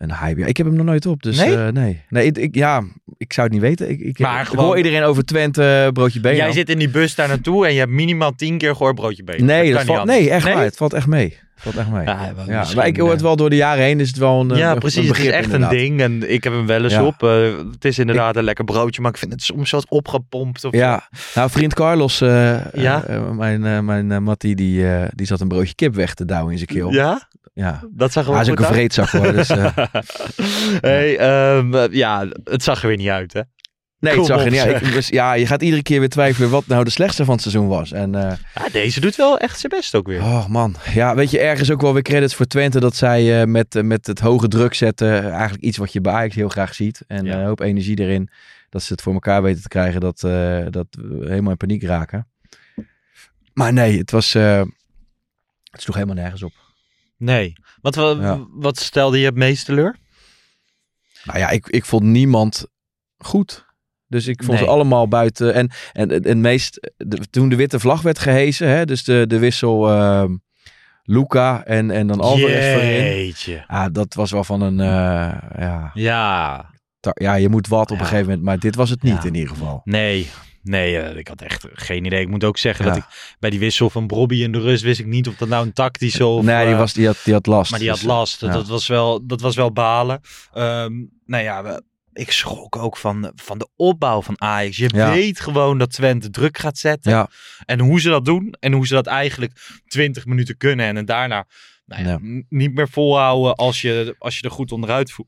[0.01, 0.41] Een hype.
[0.47, 1.55] Ik heb hem nog nooit op, dus Nee?
[1.55, 1.71] nee.
[1.71, 2.01] nee.
[2.09, 2.83] nee ik, ik- ja,
[3.17, 3.89] ik zou het niet weten.
[3.89, 6.37] Ik, ik, Maar ik gewoon- hoor iedereen over Twente, broodje benen.
[6.37, 9.23] Jij zit in die bus daar naartoe en je hebt minimaal tien keer gehoord broodje
[9.23, 9.45] Benam.
[9.45, 10.53] Nee, dat valt, nee, echt Nee?
[10.53, 10.63] waar.
[10.63, 11.37] Het valt echt mee.
[11.53, 12.05] Het valt echt mee.
[12.47, 14.57] Ja, maar ik hoor het eh, wel door de jaren heen, is het wel een,
[14.57, 15.07] Ja, een, precies.
[15.09, 15.71] een het is echt inderdaad.
[15.71, 16.01] een ding.
[16.01, 17.05] En ik heb hem wel eens Ja.
[17.05, 17.23] op.
[17.23, 20.63] eh, het is inderdaad een lekker broodje, maar ik vind het soms wat opgepompt.
[20.65, 22.29] Of Ja, nou vriend Carlos, eh,
[22.73, 23.03] Ja?
[23.03, 26.13] eh, eh, mijn, eh, mijn eh, Mattie, die, eh, die zat een broodje kip weg
[26.13, 26.91] te douwen in zijn keel.
[26.91, 27.29] Ja?
[27.53, 27.83] Ja.
[27.91, 29.31] Dat zag er Hij is ook een vreedzak hoor.
[29.31, 29.77] Dus, eh,
[30.81, 33.41] hey, ehm, eh, ja, het zag er weer niet uit, hè?
[33.99, 34.93] nee, Kom het zag er niet uit.
[34.93, 37.67] dus, ja, je gaat iedere keer weer twijfelen wat nou de slechtste van het seizoen
[37.67, 37.91] was.
[37.91, 40.21] En eh, Ja, deze doet wel echt zijn best ook weer.
[40.21, 43.47] oh man, ja, weet je, ergens ook wel weer credits voor Twente dat zij eh,
[43.47, 47.01] met, met het hoge druk zetten, eigenlijk iets wat je bij Ajax heel graag ziet.
[47.07, 47.37] En Ja.
[47.39, 48.29] een hoop energie erin,
[48.69, 50.19] dat ze het voor elkaar weten te krijgen, dat,
[50.69, 52.27] dat we helemaal in paniek raken.
[53.53, 54.67] Maar nee, het was, het
[55.81, 56.51] sloeg helemaal nergens op.
[57.21, 57.53] Nee.
[57.81, 58.45] Wat, wa- Ja.
[58.49, 59.97] wat stelde je het meest teleur?
[61.23, 62.65] Nou ja, ik, ik vond niemand
[63.17, 63.65] goed.
[64.07, 64.65] Dus ik vond Nee.
[64.67, 65.53] ze allemaal buiten.
[65.53, 69.25] En, en, en het meest, de- toen de witte vlag werd gehezen, hè, dus de,
[69.27, 70.35] de wissel ehm
[71.03, 73.63] Luca en, en dan Alvarez voorin.
[73.67, 76.69] Ja, dat was wel van een, eh, ja, Ja.
[77.13, 78.43] ja, je moet wat op een gegeven moment.
[78.43, 79.27] Maar dit was het niet Ja.
[79.27, 79.81] in ieder geval.
[79.83, 80.29] Nee.
[80.63, 82.21] Nee, eh, ik had echt geen idee.
[82.21, 82.91] Ik moet ook zeggen Ja.
[82.93, 85.47] dat ik bij die wissel van Brobby in de rust wist ik niet of dat
[85.47, 86.43] nou een tactische of...
[86.43, 87.71] nee, die, eh, was, die, had, die had last.
[87.71, 88.41] Maar die had Dus, last.
[88.41, 88.51] ja.
[88.51, 90.21] Dat, was wel, dat was wel balen.
[90.53, 90.93] Ehm,
[91.25, 94.77] nou ja, we- ik schrok ook van, van de opbouw van Ajax.
[94.77, 95.11] Je Ja.
[95.11, 97.11] weet gewoon dat Twente druk gaat zetten.
[97.11, 97.29] Ja.
[97.65, 98.55] En hoe ze dat doen.
[98.59, 100.85] En hoe ze dat eigenlijk 20 minuten kunnen.
[100.85, 101.45] En het daarna
[101.85, 102.19] nou ja,
[102.49, 105.25] niet meer volhouden als je, als je er goed onderuit vo-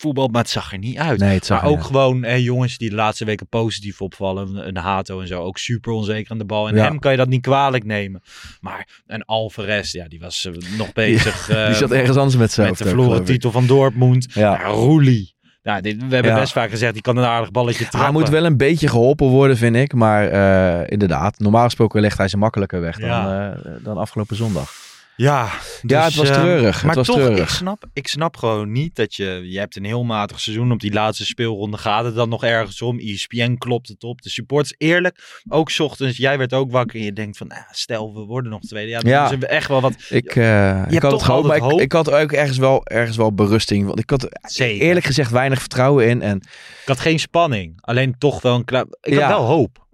[0.00, 0.32] voetbalt.
[0.32, 1.18] Maar het zag er niet uit.
[1.20, 4.66] Nee, het zag maar ook gewoon hè, jongens die de laatste weken positief opvallen.
[4.68, 5.42] Een, Hato en zo.
[5.42, 6.68] Ook super onzeker aan de bal.
[6.68, 6.82] En Ja.
[6.84, 8.22] hem kan je dat niet kwalijk nemen.
[8.60, 11.46] Maar een Alvarez, ja, die was eh, nog bezig.
[11.46, 14.26] Die eh, zat ergens anders met zijn met de verloren titel van Dortmund.
[14.34, 14.52] Ja.
[14.60, 15.38] Ja, Roelie.
[15.62, 16.38] Ja, dit, we hebben Ja.
[16.38, 18.00] best vaak gezegd, die kan een aardig balletje trappen.
[18.00, 19.92] Hij moet wel een beetje geholpen worden, vind ik.
[19.94, 23.52] Maar eh, inderdaad, normaal gesproken legt hij ze makkelijker weg dan, Ja.
[23.52, 24.72] eh, dan afgelopen zondag.
[25.22, 25.48] Ja,
[25.82, 26.84] Ja, het was eh, treurig.
[26.84, 27.38] Maar was toch, treurig.
[27.48, 29.40] Ik, snap, ik snap gewoon niet dat je...
[29.44, 30.72] Je hebt een heel matig seizoen.
[30.72, 32.98] Op die laatste speelronde gaat het dan nog ergens om.
[32.98, 34.22] ESPN klopt het op.
[34.22, 35.42] De supporters, eerlijk.
[35.48, 37.46] Ook 's ochtends, jij werd ook wakker en je denkt van...
[37.46, 38.90] Nou, stel, we worden nog tweede.
[38.90, 39.24] Ja, dan Ja.
[39.24, 39.94] is er echt wel wat...
[40.08, 43.32] Ik, eh, ik had het gehoopt, maar altijd ik, had ook ergens wel, ergens wel
[43.34, 43.86] berusting.
[43.86, 44.86] Want ik had Zeker.
[44.86, 46.22] eerlijk gezegd weinig vertrouwen in.
[46.22, 47.78] En Ik had geen spanning.
[47.80, 48.86] Alleen toch wel een.
[49.00, 49.20] Ik Ja.
[49.20, 49.88] had wel hoop.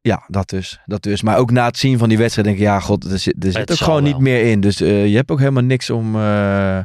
[0.00, 1.22] Ja, dat dus, dat dus.
[1.22, 3.52] Maar ook na het zien van die wedstrijd denk ik, ja god, er zit, er
[3.52, 4.12] zit ook gewoon wel.
[4.12, 4.60] niet meer in.
[4.60, 6.16] Dus eh, je hebt ook helemaal niks om...
[6.16, 6.76] eh,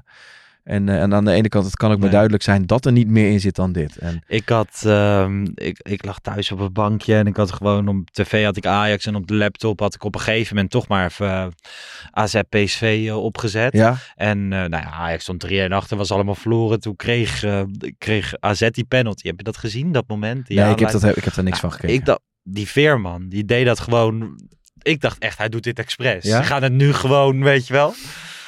[0.63, 2.11] en, eh, en aan de ene kant, het kan ook maar Nee.
[2.11, 3.97] duidelijk zijn dat er niet meer in zit dan dit.
[3.97, 7.87] En, Ik had, ehm, ik, ik lag thuis op een bankje en ik had gewoon
[7.87, 10.71] op tv had ik Ajax en op de laptop had ik op een gegeven moment
[10.71, 11.53] toch maar even
[12.11, 13.73] AZ PSV opgezet.
[13.73, 16.79] ja, En nou ja, Ajax stond 3 en achter, was allemaal verloren.
[16.79, 17.43] Toen kreeg,
[17.97, 19.27] kreeg AZ die penalty.
[19.27, 20.47] Heb je dat gezien, dat moment?
[20.47, 21.95] Die nee, ik heb, dat, ik heb daar niks Nou, van gekeken.
[21.95, 24.39] Ik dacht, die Veerman, die deed dat gewoon.
[24.81, 26.23] Ik dacht echt, hij doet dit expres.
[26.23, 26.37] Ja?
[26.37, 27.93] Ze gaan het nu gewoon, weet je wel.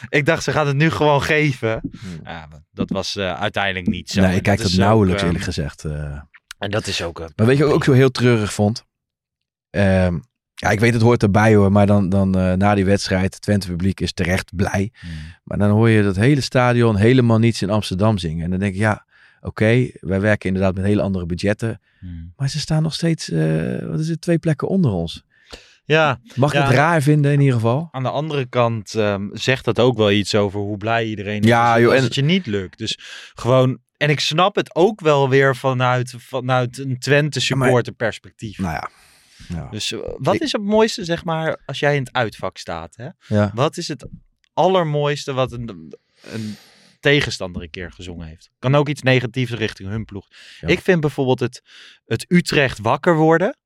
[0.09, 1.81] Ik dacht, ze gaan het nu gewoon geven.
[2.23, 4.21] Ja, dat was eh, uiteindelijk niet zo.
[4.21, 5.83] nee, ik kijk dat nauwelijks eh, eerlijk gezegd.
[5.85, 6.19] eh.
[6.57, 7.19] En dat is ook...
[7.19, 8.85] eh, Maar weet je wat ik ook zo heel treurig vond?
[9.69, 10.19] Ehm,
[10.55, 13.67] ja, ik weet het hoort erbij hoor, maar dan, dan na die wedstrijd, het Twente
[13.67, 14.91] publiek is terecht blij.
[14.99, 15.11] Hmm.
[15.43, 18.43] Maar dan hoor je dat hele stadion helemaal niets in Amsterdam zingen.
[18.43, 19.05] En dan denk ik, ja,
[19.45, 21.81] oké, wij werken inderdaad met hele andere budgetten.
[21.99, 22.33] Hmm.
[22.37, 25.23] Maar ze staan nog steeds, eh, wat is het, twee plekken onder ons.
[25.85, 26.65] Ja, Mag ik Ja.
[26.65, 27.87] het raar vinden in ieder geval?
[27.91, 31.47] aan de andere kant ehm, zegt dat ook wel iets over hoe blij iedereen is
[31.47, 32.77] Ja, joh, als en- het je niet lukt.
[32.77, 32.99] Dus
[33.35, 33.79] gewoon...
[33.97, 38.57] En ik snap het ook wel weer vanuit, vanuit een Twente supporter perspectief.
[38.57, 38.89] Nou ja.
[39.47, 39.67] ja.
[39.71, 42.95] Dus eh, wat is het mooiste, zeg maar, als jij in het uitvak staat?
[42.95, 43.07] Hè?
[43.35, 43.51] ja.
[43.53, 44.05] Wat is het
[44.53, 45.93] allermooiste wat een,
[46.31, 46.55] een
[47.11, 48.49] tegenstander een keer gezongen heeft?
[48.59, 50.27] Kan ook iets negatiefs richting hun ploeg.
[50.59, 50.67] Ja.
[50.67, 51.61] Ik vind bijvoorbeeld het,
[52.05, 53.57] het Utrecht wakker worden.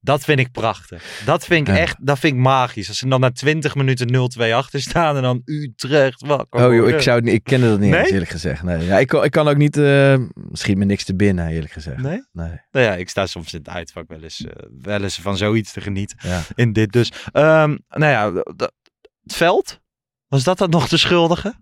[0.00, 1.22] Dat vind ik prachtig.
[1.24, 1.80] Dat vind ik Ja.
[1.80, 2.88] echt, dat vind ik magisch.
[2.88, 6.88] Als ze dan na 20 minuten 0-2 achter staan en dan Utrecht wakker Oh joh,
[6.88, 8.00] ik, zou het niet, ik kende dat niet Nee?
[8.00, 8.62] eens, eerlijk gezegd.
[8.62, 8.84] Nee.
[8.84, 10.16] Ja, ik, kan, ik kan ook niet, eh
[10.52, 12.02] schiet me niks te binnen eerlijk gezegd.
[12.02, 12.22] Nee?
[12.32, 12.60] Nee.
[12.70, 15.72] Nou ja, ik sta soms in het uitvak wel eens, eh, wel eens van zoiets
[15.72, 16.16] te genieten.
[16.22, 16.42] Ja.
[16.54, 17.12] In dit dus.
[17.32, 18.32] Ehm, nou ja,
[19.22, 19.80] het veld.
[20.28, 21.54] Was dat dan nog de schuldige?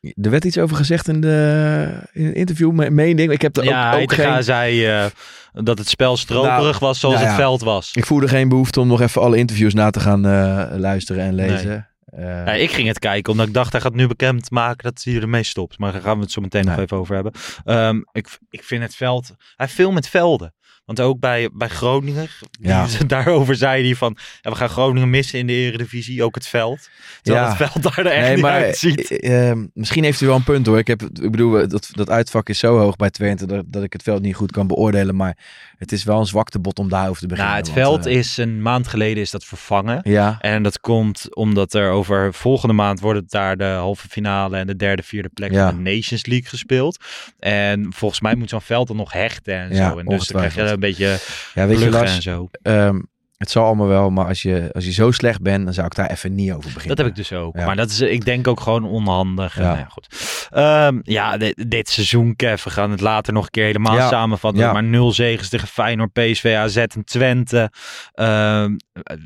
[0.00, 3.42] Er werd iets over gezegd in, de, in een interview, me- meende ik.
[3.42, 4.42] Heb er ja, ook, ook geen...
[4.44, 5.04] zei eh,
[5.52, 7.90] dat het spel stroperig Nou, was zoals nou het veld was.
[7.92, 11.34] Ik voelde geen behoefte om nog even alle interviews na te gaan eh, luisteren en
[11.34, 11.88] lezen.
[12.06, 15.02] Eh, Ja, ik ging het kijken omdat ik dacht hij gaat nu bekend maken dat
[15.04, 15.78] hij ermee stopt.
[15.78, 16.84] Maar daar gaan we het zo meteen nog Nee.
[16.84, 17.32] even over hebben.
[17.64, 19.26] Ehm, ik, ik vind het veld...
[19.26, 20.54] Hij heeft veel met velden.
[20.90, 22.86] Want ook bij, bij Groningen, die- Ja.
[23.06, 24.16] daarover zei hij van...
[24.40, 26.88] Ja, we gaan Groningen missen in de eredivisie, ook het veld.
[27.22, 27.50] Terwijl Ja.
[27.56, 29.10] het veld daar er echt nee, niet maar uitziet.
[29.10, 30.78] eh, misschien heeft hij wel een punt hoor.
[30.78, 33.82] Ik, heb, ik bedoel, eh, dat, dat uitvak is zo hoog bij Twente dat, dat
[33.82, 35.16] ik het veld niet goed kan beoordelen.
[35.16, 35.36] Maar
[35.78, 37.52] het is wel een zwaktebod om daarover te beginnen.
[37.54, 40.00] Nou, het want, veld is een maand geleden is dat vervangen.
[40.02, 44.56] Ja, En dat komt omdat er over volgende maand wordt het daar de halve finale
[44.56, 45.68] en de derde, vierde plek Ja.
[45.70, 47.04] van de Nations League gespeeld.
[47.38, 49.98] En volgens mij moet zo'n veld dan nog hechten en Ja, zo.
[49.98, 50.60] En dus dan krijg je.
[50.84, 51.18] Een beetje
[51.54, 52.48] ja weet je Lars, en zo.
[52.62, 53.00] ehm,
[53.36, 54.10] het zal allemaal wel.
[54.10, 56.62] Maar als je, als je zo slecht bent, dan zou ik daar even niet over
[56.72, 56.88] beginnen.
[56.88, 57.56] Dat heb ik dus ook.
[57.56, 57.66] Ja.
[57.66, 59.56] Maar dat is, ik denk ook gewoon onhandig.
[59.56, 59.62] Ja.
[59.62, 60.06] nou ja, goed.
[60.50, 64.08] Ehm, ja, dit, dit seizoen, Kev, we gaan het later nog een keer helemaal Ja.
[64.08, 64.72] samenvatten.
[64.72, 67.70] Maar nul zegens tegen Feyenoord, PSV, AZ en Twente.
[68.14, 68.76] Ehm,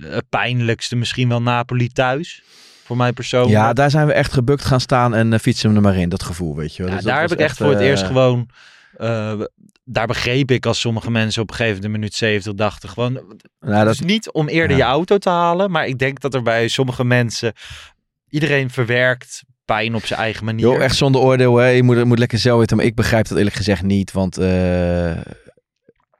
[0.01, 2.43] het pijnlijkste misschien wel Napoli thuis.
[2.85, 3.53] Voor mij persoonlijk.
[3.53, 6.09] Ja, daar zijn we echt gebukt gaan staan en eh, fietsen hem er maar in.
[6.09, 6.91] Dat gevoel, weet je wel.
[6.91, 8.49] Ja, Dus daar heb ik echt voor het eh, eerst gewoon.
[8.97, 9.33] eh,
[9.85, 12.89] daar begreep ik als sommige mensen op een gegeven moment minuut 70 dachten.
[12.89, 13.13] Gewoon,
[13.61, 14.85] Nou, dat, dus niet om eerder ja.
[14.87, 15.71] je auto te halen.
[15.71, 17.53] Maar ik denk dat er bij sommige mensen.
[18.29, 20.67] Iedereen verwerkt pijn op zijn eigen manier.
[20.67, 21.57] joh, echt zonder oordeel.
[21.57, 21.67] Hè.
[21.67, 22.77] Je moet, je moet lekker zelf weten.
[22.77, 24.13] Maar ik begrijp dat eerlijk gezegd niet.
[24.13, 25.17] Want eh,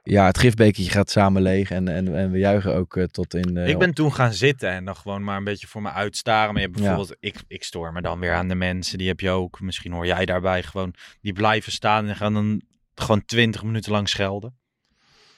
[0.03, 1.71] ja, het gifbekertje gaat samen leeg.
[1.71, 3.57] En, en, en we juichen ook eh, tot in...
[3.57, 6.53] eh, ik ben toen gaan zitten en dan gewoon maar een beetje voor me uitstaren.
[6.53, 6.85] Maar je hebt Ja.
[6.85, 8.97] bijvoorbeeld, ik, ik stoor me dan weer aan de mensen.
[8.97, 9.61] Die heb je ook.
[9.61, 10.93] Misschien hoor jij daarbij gewoon.
[11.21, 12.61] Die blijven staan en gaan dan
[12.95, 14.55] gewoon 20 minuten lang schelden.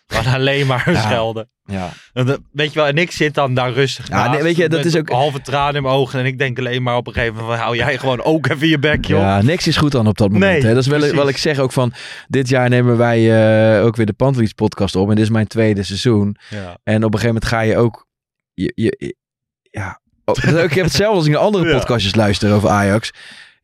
[0.08, 1.02] Gewoon alleen maar Ja.
[1.02, 1.50] schelden.
[1.66, 1.90] Ja.
[2.14, 4.70] En Weet je wel, en ik zit dan daar rustig Ja, nee, naast, weet je,
[4.70, 6.20] dat is ook- halve tranen in mijn ogen.
[6.20, 8.68] En ik denk alleen maar op een gegeven moment, van, hou jij gewoon ook even
[8.68, 9.20] je bek, joh.
[9.20, 10.52] Ja, niks is goed dan op dat moment.
[10.52, 10.74] Nee, hè.
[10.74, 11.94] Dat is wel wat ik zeg ook van...
[12.28, 15.10] Dit jaar nemen wij eh, ook weer de Pantelis podcast op.
[15.10, 16.38] En dit is mijn tweede seizoen.
[16.50, 16.78] Ja.
[16.84, 18.08] En op een gegeven moment ga je ook...
[18.54, 19.16] Je, je, je-
[19.62, 21.78] ja, oh, ik heb hetzelfde als ik naar andere Ja.
[21.78, 23.12] podcastjes luister over Ajax.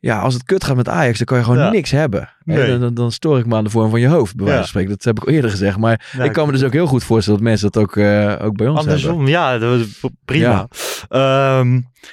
[0.03, 1.69] Ja, als het kut gaat met Ajax, dan kan je gewoon Ja.
[1.69, 2.29] niks hebben.
[2.43, 2.67] Nee.
[2.67, 4.63] Dan, dan, dan stoor ik me aan de vorm van je hoofd, bij wijze van
[4.63, 4.69] Ja.
[4.69, 4.89] spreken.
[4.89, 5.77] Dat heb ik al eerder gezegd.
[5.77, 8.35] Maar Ja, ik kan me dus ook heel goed voorstellen dat mensen dat ook, eh,
[8.41, 8.93] ook bij ons hebben.
[8.93, 9.87] Andersom, ja, dat-
[10.25, 10.67] prima.
[11.09, 11.63] Ja.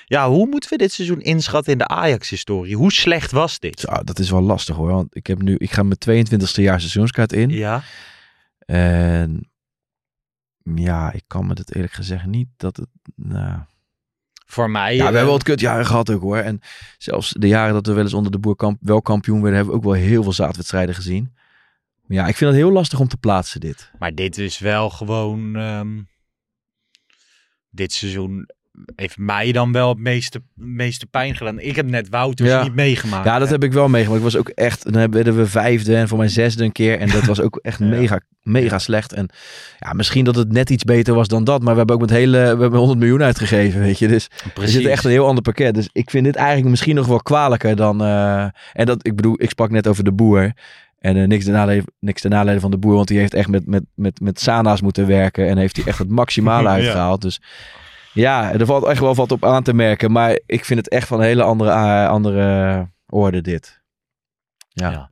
[0.05, 2.76] ja, hoe moeten we dit seizoen inschatten in de Ajax-historie?
[2.76, 3.81] Hoe slecht was dit?
[3.81, 4.88] Zo, dat is wel lastig hoor.
[4.92, 7.48] Want ik heb nu, ik ga mijn 22e jaar seizoenskaart in.
[7.50, 7.83] Ja,
[8.66, 9.50] En
[10.74, 12.88] ja, ik kan me dat eerlijk gezegd niet dat het.
[13.16, 13.59] Nou,
[14.50, 14.94] voor mij...
[14.94, 16.36] ja, we eh, hebben wel het kutjaren gehad ook hoor.
[16.36, 16.60] En
[16.98, 19.74] zelfs de jaren dat we wel eens onder de boer kamp, wel kampioen werden, hebben
[19.74, 21.34] we ook wel heel veel zaadwedstrijden gezien.
[22.06, 23.90] Maar ja, ik vind het heel lastig om te plaatsen dit.
[23.98, 25.56] Maar dit is wel gewoon...
[25.56, 25.98] ehm,
[27.70, 28.48] dit seizoen
[28.96, 31.60] heeft mij dan wel het meeste, meeste pijn gedaan.
[31.60, 32.62] Ik heb net Wouters Ja.
[32.62, 33.24] niet meegemaakt.
[33.24, 33.52] Ja, dat hè.
[33.54, 34.18] heb ik wel meegemaakt.
[34.24, 36.98] Ik was ook echt, dan werden we vijfde en voor mij zesde een keer.
[36.98, 37.84] En dat was ook echt Ja.
[37.86, 39.12] mega, mega slecht.
[39.12, 39.28] En
[39.78, 41.62] ja, misschien dat het net iets beter was dan dat.
[41.62, 44.08] Maar we hebben ook met hele, we hebben 100 miljoen uitgegeven, weet je.
[44.08, 44.28] Dus
[44.60, 45.74] er zit echt een heel ander pakket.
[45.74, 48.02] Dus ik vind dit eigenlijk misschien nog wel kwalijker dan...
[48.02, 50.52] eh, en dat, ik bedoel, ik sprak net over de boer.
[50.98, 53.66] En niks, ten nadele, niks ten nadele van de boer, want die heeft echt met,
[53.66, 55.48] met, met, met Sana's moeten werken.
[55.48, 56.74] En heeft hij echt het maximale Ja.
[56.74, 57.20] uitgehaald.
[57.22, 57.40] Dus
[58.12, 60.12] ja, er valt echt wel wat op aan te merken.
[60.12, 63.81] Maar ik vind het echt van een hele andere, eh, andere orde dit.
[64.68, 64.90] Ja.
[64.90, 65.11] Ja.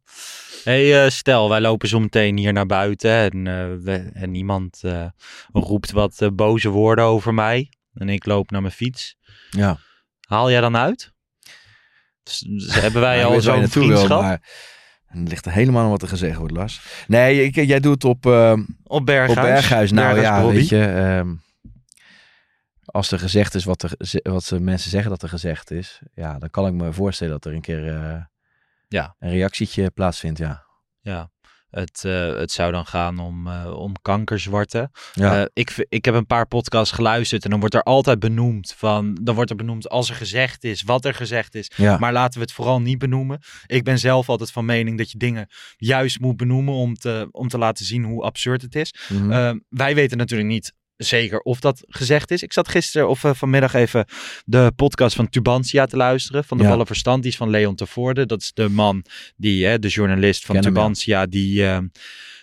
[0.65, 4.81] Hey, eh, stel, wij lopen zo meteen hier naar buiten en, eh, we- en iemand
[5.53, 7.73] roept wat boze woorden over mij.
[7.95, 9.17] En ik loop naar mijn fiets.
[9.51, 9.77] ja.
[10.29, 11.13] Haal jij dan uit?
[12.23, 14.41] Dus, dus hebben wij al zo'n wil, vriendschap maar
[15.07, 16.81] het ligt er helemaal aan wat er gezegd wordt, Lars.
[17.07, 18.27] Nee, ik, jij doet het op...
[18.27, 18.53] eh,
[18.85, 19.37] op Berghuis?
[19.39, 20.85] Op Berghuis, nou Berghuis ja, weet je.
[20.85, 21.35] ehm,
[22.99, 26.39] als er gezegd is wat, er, wat ze mensen zeggen dat er gezegd is, ja,
[26.39, 28.23] dan kan ik me voorstellen dat er een keer eh,
[28.89, 29.15] Ja.
[29.19, 30.67] een reactietje plaatsvindt, ja.
[31.01, 31.31] Ja,
[31.71, 34.91] het, eh, het zou dan gaan om, eh, om kankerzwarte.
[35.15, 39.19] Ja, ik, ik heb een paar podcasts geluisterd en dan wordt er altijd benoemd van,
[39.23, 41.71] dan wordt er benoemd als er gezegd is, wat er gezegd is.
[41.77, 41.99] ja.
[41.99, 43.41] Maar laten we het vooral niet benoemen.
[43.67, 47.49] Ik ben zelf altijd van mening dat je dingen juist moet benoemen om te, om
[47.49, 48.95] te laten zien hoe absurd het is.
[49.09, 49.59] Mhm.
[49.69, 52.43] Wij weten natuurlijk niet zeker of dat gezegd is.
[52.43, 54.05] Ik zat gisteren of eh, vanmiddag even
[54.45, 56.45] de podcast van Tubantia te luisteren.
[56.45, 56.85] Van de Ja.
[56.85, 57.23] Verstand.
[57.23, 58.27] Die is van Leon Tevoorde.
[58.27, 59.05] Dat is de man,
[59.37, 60.65] die, hè, de journalist van Ken.
[60.65, 61.67] Tubantia, die...
[61.67, 61.79] eh,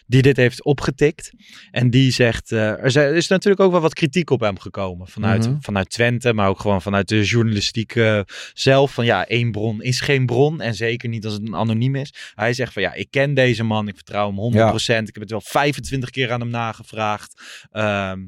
[0.07, 1.31] die dit heeft opgetikt.
[1.71, 5.07] En die zegt, eh, er zijn- is natuurlijk ook wel wat kritiek op hem gekomen.
[5.07, 5.59] Vanuit, Mhm.
[5.59, 8.19] vanuit Twente, maar ook gewoon vanuit de journalistiek eh,
[8.53, 8.93] zelf.
[8.93, 10.61] Van ja, één bron is geen bron.
[10.61, 12.13] En zeker niet als het een anoniem is.
[12.35, 13.87] Hij zegt van ja, ik ken deze man.
[13.87, 15.07] Ik vertrouw hem 100%.
[15.07, 17.41] Ik heb het wel 25 keer aan hem nagevraagd.
[17.71, 18.19] Ehm,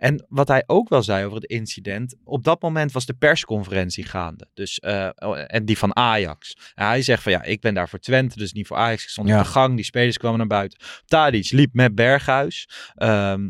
[0.00, 2.16] en wat hij ook wel zei over het incident.
[2.24, 4.46] Op dat moment was de persconferentie gaande.
[4.54, 5.08] Dus, eh,
[5.46, 6.56] en die van Ajax.
[6.74, 9.02] En hij zegt van ja, ik ben daar voor Twente, dus niet voor Ajax.
[9.02, 9.38] Ik stond Ja.
[9.38, 10.78] op de gang, die spelers kwamen naar buiten.
[11.04, 12.68] Tadic liep met Berghuis.
[12.94, 13.48] Ehm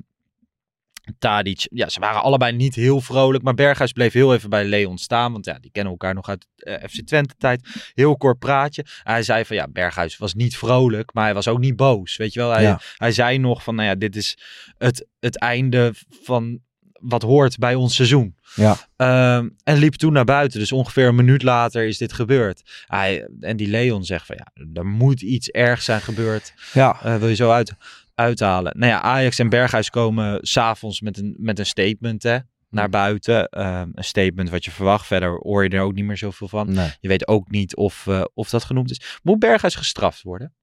[1.19, 3.45] Tadic, ja, ze waren allebei niet heel vrolijk.
[3.45, 5.33] Maar Berghuis bleef heel even bij Leon staan.
[5.33, 7.91] Want ja, die kennen elkaar nog uit eh, FC Twente tijd.
[7.95, 8.83] Heel kort praatje.
[8.83, 11.13] En hij zei van ja, Berghuis was niet vrolijk.
[11.15, 12.17] Maar hij was ook niet boos.
[12.17, 12.81] Weet je wel, hij, Ja.
[12.97, 14.39] hij zei nog van nou ja, dit is
[14.79, 15.93] het, het einde
[16.23, 16.59] van
[16.93, 18.35] wat hoort bij ons seizoen.
[18.55, 18.77] Ja.
[18.97, 20.59] Ehm, en liep toen naar buiten.
[20.61, 22.85] Dus ongeveer een minuut later is dit gebeurd.
[22.87, 26.53] Hij, en die Leon zegt van ja, er moet iets ergs zijn gebeurd.
[26.73, 27.01] ja.
[27.03, 27.73] Eh, wil je zo uit,
[28.21, 28.73] uithalen.
[28.79, 32.39] Nou ja, Ajax en Berghuis komen s'avonds met een, met een statement hè,
[32.71, 33.49] naar buiten.
[33.49, 35.07] Ehm, een statement wat je verwacht.
[35.07, 36.73] Verder hoor je er ook niet meer zoveel van.
[36.73, 36.91] Nee.
[37.01, 39.19] Je weet ook niet of, eh, of dat genoemd is.
[39.23, 40.55] Moet Berghuis gestraft worden?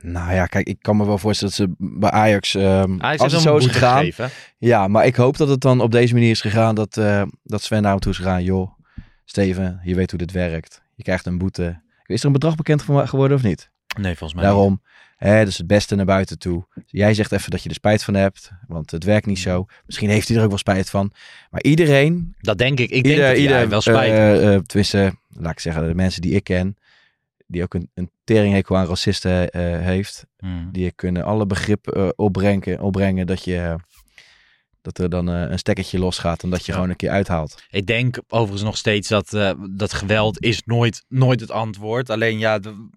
[0.00, 3.32] Nou ja, kijk, ik kan me wel voorstellen dat ze bij Ajax, ehm, Ajax als
[3.32, 4.30] het zo is gegaan, gegeven.
[4.58, 7.62] ja, maar ik hoop dat het dan op deze manier is gegaan dat, eh, dat
[7.62, 8.42] Sven naar hem toe is gegaan.
[8.42, 8.70] Joh,
[9.24, 10.82] Steven, je weet hoe dit werkt.
[10.94, 11.82] Je krijgt een boete.
[12.04, 13.70] Is er een bedrag bekend geworden of niet?
[14.00, 14.52] Nee, volgens mij niet.
[14.52, 14.82] Daarom,
[15.18, 16.66] hè, dus het beste naar buiten toe.
[16.86, 19.66] Jij zegt even dat je er spijt van hebt, want het werkt niet zo.
[19.86, 21.12] Misschien heeft hij er ook wel spijt van.
[21.50, 22.90] Maar iedereen, Dat denk ik.
[22.90, 26.34] Ik denk dat ieder, wel spijt eh, eh, tenminste, laat ik zeggen, de mensen die
[26.34, 26.76] ik ken,
[27.46, 30.68] die ook een, een teringhekel aan racisten eh, heeft, Hmm.
[30.72, 33.76] die kunnen alle begrip opbrengen, opbrengen dat je
[34.82, 36.74] dat er dan een stekkertje losgaat en dat je Ja.
[36.74, 37.62] gewoon een keer uithaalt.
[37.70, 42.10] Ik denk overigens nog steeds dat, dat geweld is nooit, nooit het antwoord.
[42.10, 42.88] Alleen ja, de-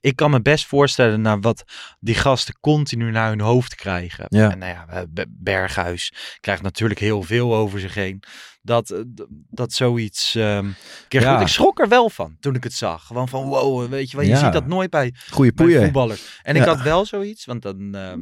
[0.00, 1.64] ik kan me best voorstellen naar wat
[2.00, 4.24] die gasten continu naar hun hoofd krijgen.
[4.28, 4.50] Ja.
[4.50, 8.22] En nou ja, Be- Berghuis krijgt natuurlijk heel veel over zich heen.
[8.62, 8.98] Dat, eh,
[9.50, 10.34] dat zoiets...
[10.34, 10.74] ehm, ik
[11.08, 11.40] kreeg- Ja.
[11.40, 13.06] Ik schrok er wel van toen ik het zag.
[13.06, 14.38] Gewoon van wow, weet je wel, je Ja.
[14.38, 16.40] ziet dat nooit bij, Goeie bij voetballers.
[16.42, 17.94] En ik had wel zoiets, want dan...
[17.94, 18.20] ehm,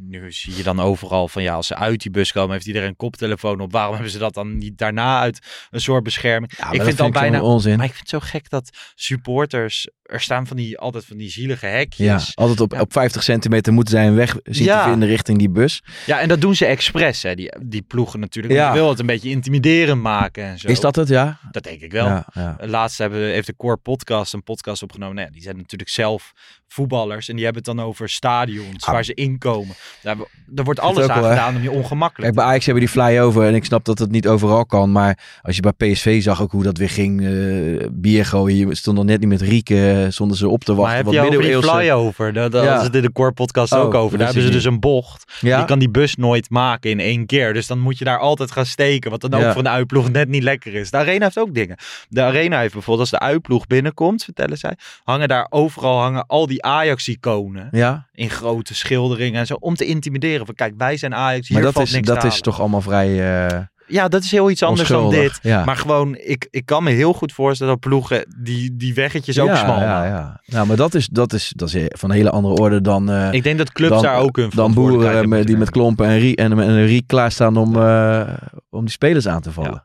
[0.00, 2.88] nu zie je dan overal van ja, als ze uit die bus komen, heeft iedereen
[2.88, 3.72] een koptelefoon op.
[3.72, 6.52] Waarom hebben ze dat dan niet daarna uit een soort bescherming?
[6.56, 7.76] Ja, ik vind dan bijna onzin.
[7.76, 11.30] Maar ik vind het zo gek dat supporters, er staan van die, altijd van die
[11.30, 12.36] zielige Ja, hekjes.
[12.36, 12.80] altijd op, Ja.
[12.80, 14.82] op 50 centimeter moeten zij een weg zien Ja.
[14.84, 15.82] te vinden richting die bus.
[16.06, 18.54] Ja, en dat doen ze expres, hè, die, die ploegen natuurlijk.
[18.54, 18.66] Ja.
[18.66, 18.72] Ja.
[18.72, 20.68] wil het een beetje intimiderend maken en zo.
[20.68, 21.38] Is dat het, ja?
[21.50, 22.06] Dat denk ik wel.
[22.06, 22.56] Ja, ja.
[22.60, 25.14] Laatst hebben, heeft de Core Podcast een podcast opgenomen.
[25.14, 26.32] Nou ja, die zijn natuurlijk zelf
[26.68, 27.28] voetballers.
[27.28, 28.92] En die hebben het dan over stadions Ah.
[28.92, 29.65] waar ze inkomen.
[30.02, 30.16] Daar,
[30.56, 33.46] er wordt alles ook aan gedaan om je ongemakkelijk Kijk, bij Ajax hebben die flyover
[33.46, 34.92] en ik snap dat het niet overal kan.
[34.92, 38.68] Maar als je bij PSV zag ook hoe dat weer ging, eh, bier gooien.
[38.68, 40.96] Je stond nog net niet met Rieken, stonden ze op te Maar wachten.
[40.96, 42.32] heb wat je over die flyover?
[42.32, 42.70] Daar daar Ja.
[42.72, 44.10] hadden ze in de Core Podcast Oh, ook over.
[44.10, 45.32] dat Daar hebben ze dus een bocht.
[45.40, 45.58] Ja?
[45.58, 47.52] Je kan die bus nooit maken in één keer.
[47.54, 49.10] Dus dan moet je daar altijd gaan steken.
[49.10, 49.52] Wat dan ook Ja.
[49.52, 50.90] voor een uitploeg net niet lekker is.
[50.90, 51.76] De Arena heeft ook dingen.
[52.08, 56.46] De Arena heeft bijvoorbeeld, als de uitploeg binnenkomt, vertellen zij, hangen daar overal hangen al
[56.46, 57.68] die Ajax-iconen.
[57.70, 59.56] Ja, In grote schilderingen en zo.
[59.60, 60.46] Om te intimideren.
[60.46, 61.48] Van kijk, wij zijn Ajax.
[61.48, 64.30] Hier maar dat, valt is, niks dat is toch allemaal vrij eh Ja, dat is
[64.30, 65.38] heel iets anders dan dit.
[65.42, 65.64] Ja.
[65.64, 69.48] Maar gewoon, ik, ik kan me heel goed voorstellen dat ploegen die, die weggetjes ook
[69.48, 70.40] ja, smal ja, ja.
[70.46, 73.32] Nou, maar dat is, dat, is, dat is van een hele andere orde dan, eh,
[73.32, 76.18] Ik denk dat clubs dan, daar ook hun dan boeren met, die met klompen en,
[76.18, 78.28] rie, en, en een riek klaarstaan om, eh,
[78.70, 79.70] om die spelers aan te vallen.
[79.70, 79.84] nemen.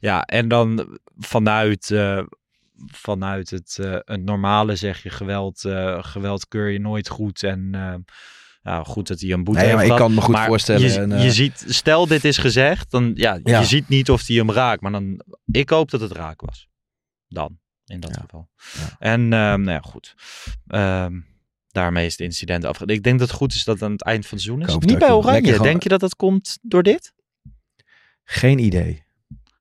[0.00, 1.94] Ja, en dan vanuit,
[2.86, 7.42] vanuit het, eh, het normale zeg je geweld, eh, geweld keur je nooit goed.
[7.42, 7.94] En eh,
[8.62, 10.82] ja, goed dat hij een boete Nee, heeft maar ik kan me goed voorstellen.
[10.92, 13.58] Je, en, je ziet, stel dit is gezegd, dan ja, Ja.
[13.58, 14.80] je ziet niet of hij hem raakt.
[14.80, 16.68] Maar dan, ik hoop dat het raak was.
[17.28, 18.20] Dan, in dat Ja.
[18.20, 18.48] geval.
[18.72, 18.96] Ja.
[18.98, 20.14] En nou ja, goed.
[20.66, 21.20] Ehm,
[21.68, 22.84] daarmee is het incident afge...
[22.86, 24.86] Ik denk dat het goed is dat het aan het eind van het seizoen is.
[24.86, 25.50] Niet bij Oranje.
[25.52, 27.12] gewoon- Denk je dat dat komt door dit?
[28.24, 29.04] Geen idee.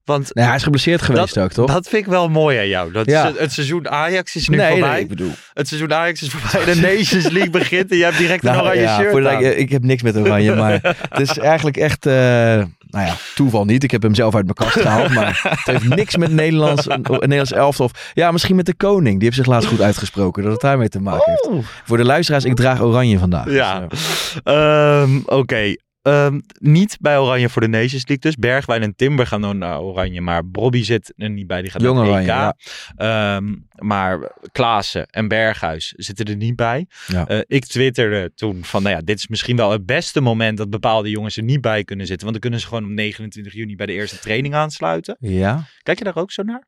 [0.10, 1.72] Want Nee, hij is geblesseerd geweest ook, toch?
[1.72, 2.91] dat vind ik wel mooi aan jou.
[2.91, 3.32] Dat Ja.
[3.38, 4.91] het, seizoen Ajax is nu nee, voorbij.
[4.91, 5.32] nee, ik bedoel...
[5.54, 6.74] Het seizoen Ajax is voorbij.
[6.74, 9.43] De Nations League begint en je hebt direct een Nou, oranje ja, shirt aan.
[9.43, 13.65] ik, ik heb niks met oranje, maar het is eigenlijk echt, eh, nou ja, toeval
[13.65, 13.84] niet.
[13.84, 17.52] Ik heb hem zelf uit mijn kast gehaald, maar het heeft niks met Nederlands, Nederlands
[17.52, 17.86] elftal.
[17.86, 19.15] Of, ja, misschien met de koning.
[19.15, 21.48] Die heeft zich laatst goed uitgesproken, dat het daarmee te maken heeft.
[21.52, 21.65] Oeh.
[21.86, 23.52] Voor de luisteraars, ik draag oranje vandaag.
[23.52, 23.86] Ja.
[23.89, 25.76] Dus, Ehm, Oké.
[26.01, 28.35] Ehm, niet bij Oranje voor de Nations League dus.
[28.35, 30.21] Bergwijn en Timber gaan dan naar Oranje.
[30.21, 31.62] Maar Bobby zit er niet bij.
[31.62, 32.53] Die gaat Jong naar Oranje, EK.
[32.95, 36.88] Ehm, maar Klaassen en Berghuis zitten er niet bij.
[37.07, 37.27] Ja.
[37.27, 40.69] Eh, ik twitterde toen van, nou ja, dit is misschien wel het beste moment dat
[40.69, 42.27] bepaalde jongens er niet bij kunnen zitten.
[42.27, 45.15] Want dan kunnen ze gewoon op 29 juni bij de eerste training aansluiten.
[45.19, 46.67] ja, Kijk je daar ook zo naar?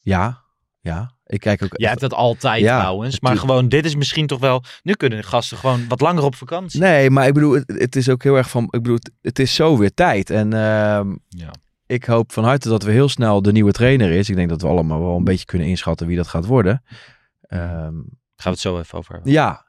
[0.00, 0.46] ja,
[0.80, 1.16] ja.
[1.26, 1.70] Ik kijk ook...
[1.72, 3.20] Jij hebt dat altijd Ja, trouwens.
[3.20, 3.52] Maar natuurlijk.
[3.58, 4.62] gewoon, dit is misschien toch wel...
[4.82, 6.80] Nu kunnen de gasten gewoon wat langer op vakantie.
[6.80, 9.38] Nee, maar ik bedoel, het, het is ook heel erg van, ik bedoel, het, het
[9.38, 10.30] is zo weer tijd.
[10.30, 11.50] En ehm, Ja.
[11.86, 14.28] ik hoop van harte dat we heel snel de nieuwe trainer is.
[14.28, 16.82] Ik denk dat we allemaal wel een beetje kunnen inschatten wie dat gaat worden.
[17.40, 18.02] Ehm, Gaan
[18.36, 19.32] we het zo even over hebben.
[19.32, 19.66] ja,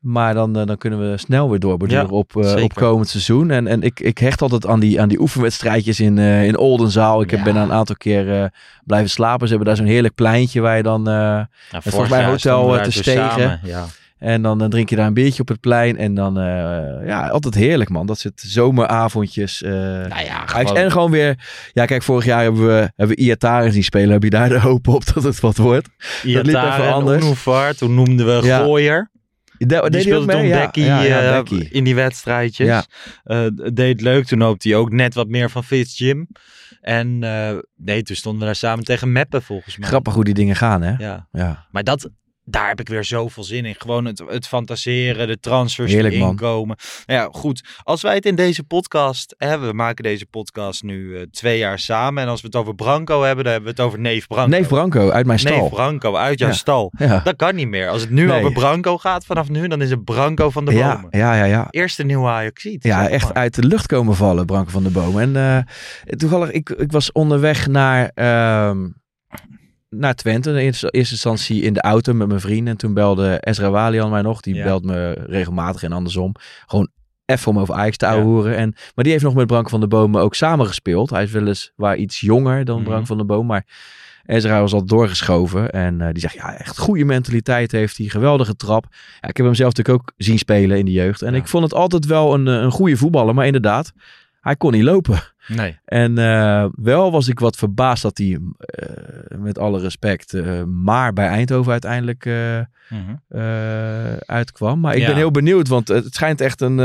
[0.00, 3.50] maar dan, eh, dan kunnen we snel weer doorborduren Ja, op, eh, op komend seizoen.
[3.50, 7.22] En, en ik, ik hecht altijd aan die, aan die oefenwedstrijdjes in, eh, in Oldenzaal.
[7.22, 8.50] Ik heb, ben daar een aantal keer
[8.84, 9.48] blijven slapen.
[9.48, 11.04] Ze hebben daar zo'n heerlijk pleintje waar je dan...
[11.70, 13.30] volgens mij hotel, te dus stegen.
[13.30, 13.86] samen, Ja.
[14.18, 15.96] En dan, eh, drink je daar een biertje op het plein.
[15.96, 16.34] En dan,
[17.04, 18.06] ja, altijd heerlijk man.
[18.06, 19.60] Dat zit zomeravondjes.
[19.60, 21.38] Nou ja, gewoon, En gewoon weer,
[21.72, 24.10] ja kijk, vorig jaar hebben we, hebben we zien spelen.
[24.10, 25.88] Heb je daar de hoop op dat het wat wordt?
[26.22, 27.78] liep Iataren even en anders.
[27.78, 28.42] Toen noemden we.
[28.42, 29.10] Gooier.
[29.58, 31.68] Die deed speelde toen Ja, Becky, ja, ja, eh, Becky.
[31.70, 32.86] in die wedstrijdjes.
[33.24, 34.24] Eh, deed leuk.
[34.24, 36.28] Toen hoopte hij ook net wat meer van Fitz Jim.
[36.80, 39.88] En eh, nee, toen stonden we daar samen tegen Meppen volgens mij.
[39.88, 40.94] Grappig hoe die dingen gaan, hè?
[40.98, 41.28] Ja.
[41.32, 41.66] Ja.
[41.70, 42.10] Maar dat,
[42.50, 43.74] daar heb ik weer zoveel zin in.
[43.78, 46.76] Gewoon het, het fantaseren, de transfers Heerlijk, die inkomen.
[47.06, 47.64] Nou ja, goed.
[47.82, 51.78] Als wij het in deze podcast hebben, we maken deze podcast nu eh, twee jaar
[51.78, 52.22] samen.
[52.22, 54.48] En als we het over Branco hebben, dan hebben we het over neef Branco.
[54.50, 55.60] Neef Branco uit mijn stal.
[55.60, 56.54] Neef Branco uit jouw Ja.
[56.54, 56.92] stal.
[56.98, 57.20] ja.
[57.24, 57.88] Dat kan niet meer.
[57.88, 58.38] Als het nu Nee.
[58.38, 61.06] over Branco gaat vanaf nu, dan is het Branco van de bomen.
[61.10, 61.66] ja, ja, ja.
[61.70, 62.82] Eerste nieuwe Ajaxiet.
[62.84, 65.18] Ja, echt uit de lucht komen vallen, Branko van der Boom.
[65.18, 65.58] En eh,
[66.16, 68.86] toevallig, ik, ik was onderweg naar, ehm,
[69.90, 70.50] naar Twente.
[70.50, 72.72] In eerste, instantie in de auto met mijn vrienden.
[72.72, 74.40] En toen belde Ezra Walian mij nog.
[74.40, 74.64] Die Ja.
[74.64, 76.34] belt me regelmatig en andersom.
[76.66, 76.88] Gewoon
[77.24, 78.12] even om over Ajax te Ja.
[78.12, 78.56] ouwehoeren.
[78.56, 81.10] En Maar die heeft nog met Branko van der Boom ook samengespeeld.
[81.10, 82.84] Hij is wel eens waar iets jonger dan Mhm.
[82.84, 83.46] Branko van der Boom.
[83.46, 83.66] Maar
[84.26, 85.70] Ezra was al doorgeschoven.
[85.70, 88.06] En eh, die zegt, ja, echt goede mentaliteit heeft hij.
[88.06, 88.86] Geweldige trap.
[89.20, 91.22] Ja, ik heb hem zelf natuurlijk ook zien spelen in de jeugd.
[91.22, 91.38] En Ja.
[91.38, 93.34] ik vond het altijd wel een, eh, een goede voetballer.
[93.34, 93.92] Maar inderdaad,
[94.48, 95.20] hij kon niet lopen.
[95.48, 95.78] Nee.
[95.84, 101.12] En eh, wel was ik wat verbaasd dat hij, eh, met alle respect, eh, maar
[101.12, 102.24] bij Eindhoven uiteindelijk
[102.88, 103.14] Mhm.
[104.26, 104.80] uitkwam.
[104.80, 105.06] Maar ik Ja.
[105.06, 106.76] ben heel benieuwd, want het schijnt echt een...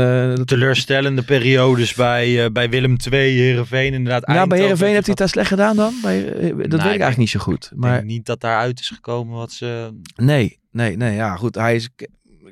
[0.44, 4.26] Teleurstellende periodes bij, bij Willem II, Heerenveen inderdaad.
[4.26, 5.94] nou, bij Heerenveen heeft hij het daar slecht gedaan dan?
[6.02, 7.70] Bij, dat weet ik ik eigenlijk niet zo goed.
[7.74, 9.90] Maar Maar niet dat daaruit is gekomen wat ze...
[10.16, 11.14] nee, nee, nee.
[11.14, 11.54] Ja, goed.
[11.54, 11.88] Hij is...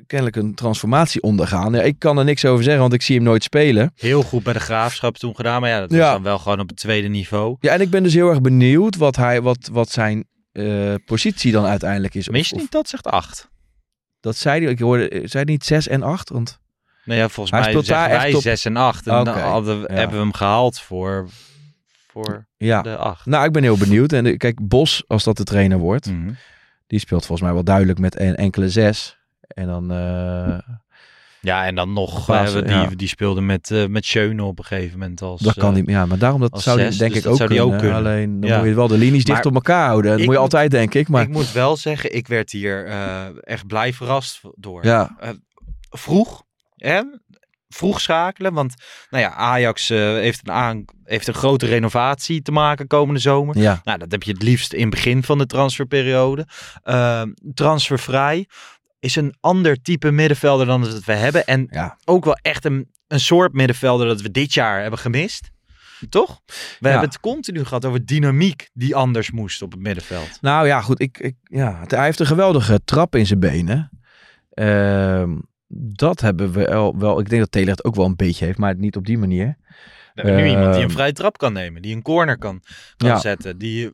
[0.07, 1.73] kennelijk een transformatie ondergaan.
[1.73, 3.91] Ja, ik kan er niks over zeggen, want ik zie hem nooit spelen.
[3.95, 5.61] Heel goed bij de Graafschap toen gedaan.
[5.61, 6.11] Maar ja, dat was Ja.
[6.11, 7.55] dan wel gewoon op het tweede niveau.
[7.59, 11.51] Ja, en ik ben dus heel erg benieuwd wat, hij, wat, wat zijn eh, positie
[11.51, 12.27] dan uiteindelijk is.
[12.27, 13.49] Of- Mis je niet dat zegt 8?
[14.19, 16.29] dat zei hij, ik hoorde, zei hij niet 6 en 8?
[16.29, 16.59] Want,
[17.05, 19.07] Nee, ja, volgens Hij mij speelt zeggen daar wij echt op- 6 en 8.
[19.07, 19.93] En dan hadden we, ja.
[19.99, 21.27] hebben we hem gehaald voor,
[22.07, 23.25] voor ja, de 8.
[23.25, 24.11] nou, ik ben heel benieuwd.
[24.13, 26.31] En eh, kijk, Bos, als dat de trainer wordt, Mhm.
[26.87, 29.17] die speelt volgens mij wel duidelijk met een enkele 6.
[29.53, 30.57] En dan, eh,
[31.39, 32.89] Ja, en dan nog, Fase, eh, die, ja.
[32.95, 35.41] die speelde met, eh met Schöne op een gegeven moment als...
[35.41, 35.89] dat kan eh, niet.
[35.89, 37.91] Ja, maar daarom dat zou die zes, denk dus ik ook, zou die ook kunnen.
[37.93, 38.11] kunnen.
[38.11, 38.57] Alleen dan Ja.
[38.57, 40.11] moet je wel de linies dicht op elkaar houden.
[40.11, 41.07] Dat moet je altijd, denk ik.
[41.09, 42.85] Maar Ik moet wel zeggen, ik werd hier
[43.41, 44.85] echt blij verrast door.
[44.85, 45.17] ja,
[45.89, 46.43] Vroeg,
[46.75, 47.01] hè?
[47.69, 48.73] Vroeg schakelen, want
[49.09, 53.57] nou ja, Ajax heeft, een aan, heeft een grote renovatie te maken komende zomer.
[53.57, 56.47] ja, Nou, dat heb je het liefst in het begin van de transferperiode.
[56.83, 58.47] Ehm, transfervrij
[59.03, 61.45] is een ander type middenvelder dan dat we hebben.
[61.45, 61.97] En ja.
[62.05, 65.51] ook wel echt een, een soort middenvelder dat we dit jaar hebben gemist.
[66.09, 66.41] Toch?
[66.79, 70.37] We hebben het continu gehad over dynamiek die anders moest op het middenveld.
[70.41, 71.01] Nou ja, goed.
[71.01, 73.89] Ik, ik, ja, hij heeft een geweldige trap in zijn benen.
[74.49, 75.35] Ehm,
[75.67, 77.19] dat hebben we wel, wel.
[77.19, 79.57] Ik denk dat Taylor het ook wel een beetje heeft, maar niet op die manier.
[80.13, 82.61] We hebben nu iemand die een Ehm, vrije trap kan nemen, die een corner kan,
[82.97, 83.19] kan Ja.
[83.19, 83.91] zetten, die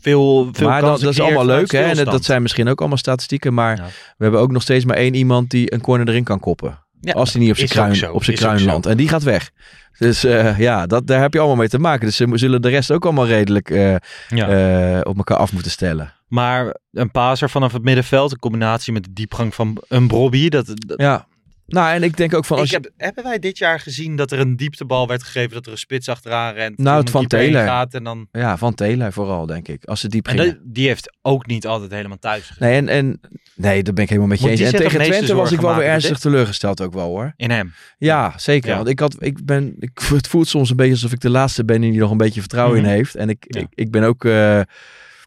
[0.00, 1.82] veel, veel maar dat, is allemaal leuk, hè?
[1.82, 3.84] En dat, zijn misschien ook allemaal statistieken, maar Ja.
[4.16, 6.78] we hebben ook nog steeds maar één iemand die een corner erin kan koppen.
[7.00, 8.86] Ja, als hij niet op zijn kruin, op zijn kruin landt.
[8.86, 9.50] En die gaat weg.
[9.98, 12.06] Dus eh, ja, dat, daar heb je allemaal mee te maken.
[12.06, 13.94] Dus ze zullen de rest ook allemaal redelijk eh,
[14.28, 14.48] Ja.
[14.48, 16.12] eh, op elkaar af moeten stellen.
[16.28, 20.48] Maar een paser vanaf het middenveld, in combinatie met de diepgang van een Brobby.
[20.48, 21.26] Dat, dat- Ja.
[21.66, 24.38] Nou, en ik denk ook van als heb, hebben wij dit jaar gezien dat er
[24.38, 27.62] een dieptebal werd gegeven, dat er een spits achteraan rent, Nou, het van Taylor.
[27.64, 28.28] gaat en dan...
[28.32, 29.84] ja, van Taylor vooral, denk ik.
[29.84, 32.68] Als ze diep En dat- die heeft ook niet altijd helemaal thuis gezien.
[32.68, 33.20] Nee, en, en
[33.54, 34.60] nee, dat ben ik helemaal met je eens.
[34.60, 37.32] En tegen Twente was ik wel weer ernstig teleurgesteld ook wel hoor.
[37.36, 37.72] In hem.
[37.98, 38.70] Ja, zeker.
[38.70, 38.76] Ja.
[38.76, 41.64] Want ik had, ik ben, ik, het voelt soms een beetje alsof ik de laatste
[41.64, 42.88] ben die nog een beetje vertrouwen Mhm.
[42.88, 43.14] in heeft.
[43.14, 43.60] En ik, Ja.
[43.60, 44.60] ik, ik ben ook, eh,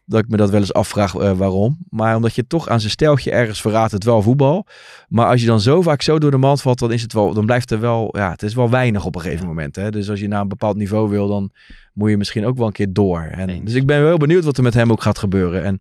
[0.06, 1.78] dat ik me dat wel eens afvraag eh, waarom.
[1.88, 4.66] Maar omdat je toch aan zijn steltje ergens verraadt het wel voetbal.
[5.08, 7.34] Maar als je dan zo vaak zo door de mand valt, dan is het wel,
[7.34, 9.76] dan blijft er wel, ja, het is wel weinig op een gegeven moment.
[9.76, 9.90] Hè?
[9.90, 11.50] Dus als je naar een bepaald niveau wil, dan
[11.92, 13.20] moet je misschien ook wel een keer door.
[13.20, 15.64] En, dus ik ben wel heel benieuwd wat er met hem ook gaat gebeuren.
[15.64, 15.80] En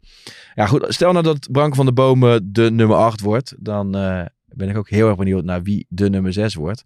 [0.56, 4.26] ja, goed, stel nou dat Brank van de Bomen de nummer 8 wordt, dan eh,
[4.46, 6.86] ben ik ook heel erg benieuwd naar wie de nummer 6 wordt.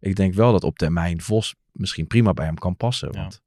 [0.00, 3.12] Ik denk wel dat op termijn Vos misschien prima bij hem kan passen.
[3.12, 3.41] Want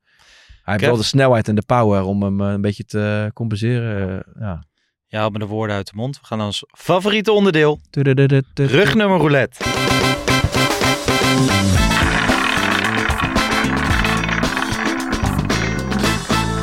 [0.73, 4.23] heeft wel de snelheid en de power om hem eh, een beetje te compenseren.
[4.35, 4.63] eh, ja.
[5.09, 6.19] Haalt me de woorden uit de mond.
[6.19, 7.79] We gaan naar ons favoriete onderdeel.
[8.53, 9.63] Rugnummer roulette.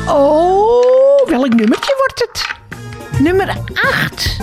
[0.07, 2.47] Oh, welk nummertje wordt het?
[3.21, 3.57] Nummer
[4.03, 4.37] 8.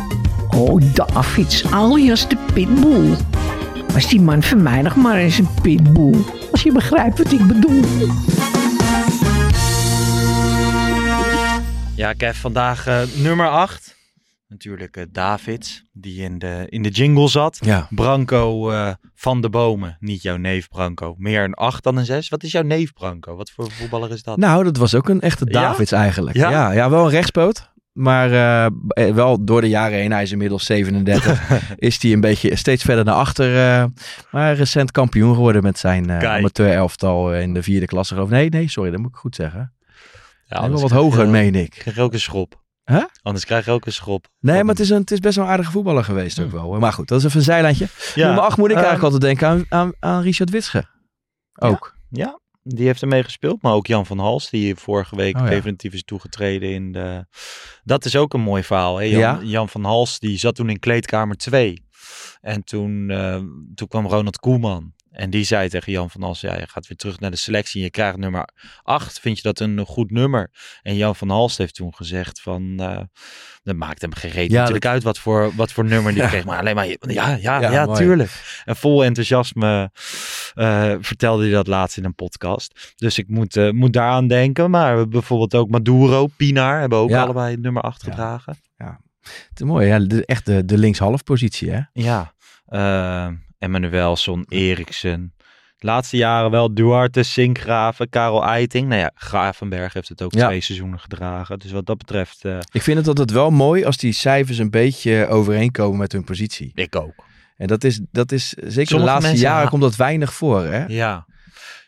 [0.57, 3.17] Oh, Davids, alias de Pitbull.
[3.93, 6.15] Was die man van mij nog maar eens een pitbull?
[6.53, 7.81] Als je begrijpt wat ik bedoel.
[12.01, 13.97] Ja, Kev, vandaag eh, nummer 8.
[14.49, 17.59] Natuurlijk eh, Davids, die in de, in de jingle zat.
[17.61, 17.87] Ja.
[17.91, 21.15] Branco eh, van de Bomen, niet jouw neef Branco.
[21.19, 22.29] Meer een 8 dan een 6.
[22.29, 23.37] Wat is jouw neef Branco?
[23.37, 24.37] Wat voor voetballer is dat?
[24.37, 25.61] Nou, dat was ook een echte Ja?
[25.61, 26.37] Davids eigenlijk.
[26.37, 26.51] Ja?
[26.51, 26.73] Ja?
[26.73, 27.71] Ja, wel een rechtspoot.
[27.93, 28.31] Maar
[28.95, 33.05] wel door de jaren heen, hij is inmiddels 37, is hij een beetje steeds verder
[33.05, 33.49] naar achter.
[34.31, 36.25] maar recent kampioen geworden met zijn Kijk.
[36.25, 38.27] amateur elftal in de vierde klasse.
[38.29, 39.73] Nee, nee, sorry, dat moet ik goed zeggen.
[40.51, 41.71] Ja, wel wat je- hoger, meen ik.
[41.71, 42.63] krijg je ook een schop.
[42.85, 43.05] Huh?
[43.23, 44.29] Anders krijg je ook een schop.
[44.41, 46.79] Nee, maar het is, een, het is best wel een aardige voetballer geweest ook wel.
[46.79, 47.87] Maar goed, dat is even een zijlijntje.
[48.15, 50.85] Ja, Nummer 8 moet ik ehm, eigenlijk altijd denken aan, aan, aan Richard Witsche.
[51.59, 51.97] Ook.
[52.11, 53.63] Ja, die heeft ermee gespeeld.
[53.63, 55.49] Maar ook Jan van Hals, die vorige week Oh ja.
[55.49, 57.27] definitief is toegetreden in de...
[57.83, 58.97] Dat is ook een mooi verhaal.
[58.97, 59.05] Hè?
[59.05, 59.39] Jan, Ja.
[59.43, 61.87] Jan van Hals, die zat toen in kleedkamer 2.
[62.41, 63.35] En toen, eh,
[63.75, 64.93] toen kwam Ronald Koeman.
[65.11, 67.83] En die zei tegen Jan van Hals, ja, je gaat weer terug naar de selectie.
[67.83, 68.49] Je krijgt nummer
[68.83, 69.21] 8.
[69.21, 70.51] Vind je dat een goed nummer?
[70.83, 72.75] En Jan van Hals heeft toen gezegd van...
[72.81, 73.01] eh
[73.63, 76.29] dat maakt hem gereed Ja, natuurlijk uit wat voor, wat voor nummer die Ja.
[76.29, 76.45] kreeg.
[76.45, 78.63] Maar alleen maar, ja, ja, ja, Ja, tuurlijk.
[78.65, 79.91] En vol enthousiasme
[80.55, 82.93] eh, vertelde hij dat laatst in een podcast.
[82.97, 84.71] Dus ik moet, eh, moet daaraan denken.
[84.71, 87.23] Maar bijvoorbeeld ook Maduro, Pinar hebben ook Ja.
[87.23, 88.11] allebei nummer 8 Ja.
[88.11, 88.59] gedragen.
[89.49, 89.99] Het is mooi, ja.
[89.99, 91.81] De, echt de, de linkshalf positie, hè?
[91.93, 92.35] Ja,
[92.67, 93.29] eh
[93.61, 95.33] Emmanuelson, Eriksen.
[95.79, 98.89] De laatste jaren wel Duarte, Sinkgraven, Karel Eiting.
[98.89, 100.47] Nou ja, Gravenberg heeft het ook Ja.
[100.47, 101.59] twee seizoenen gedragen.
[101.59, 104.71] Dus wat dat betreft, eh, Ik vind het altijd wel mooi als die cijfers een
[104.71, 106.73] beetje overeenkomen met hun positie.
[106.75, 107.25] ik ook.
[107.57, 110.85] En dat is, dat is zeker de laatste jaren ha- komt dat weinig voor, hè?
[110.87, 111.27] Ja.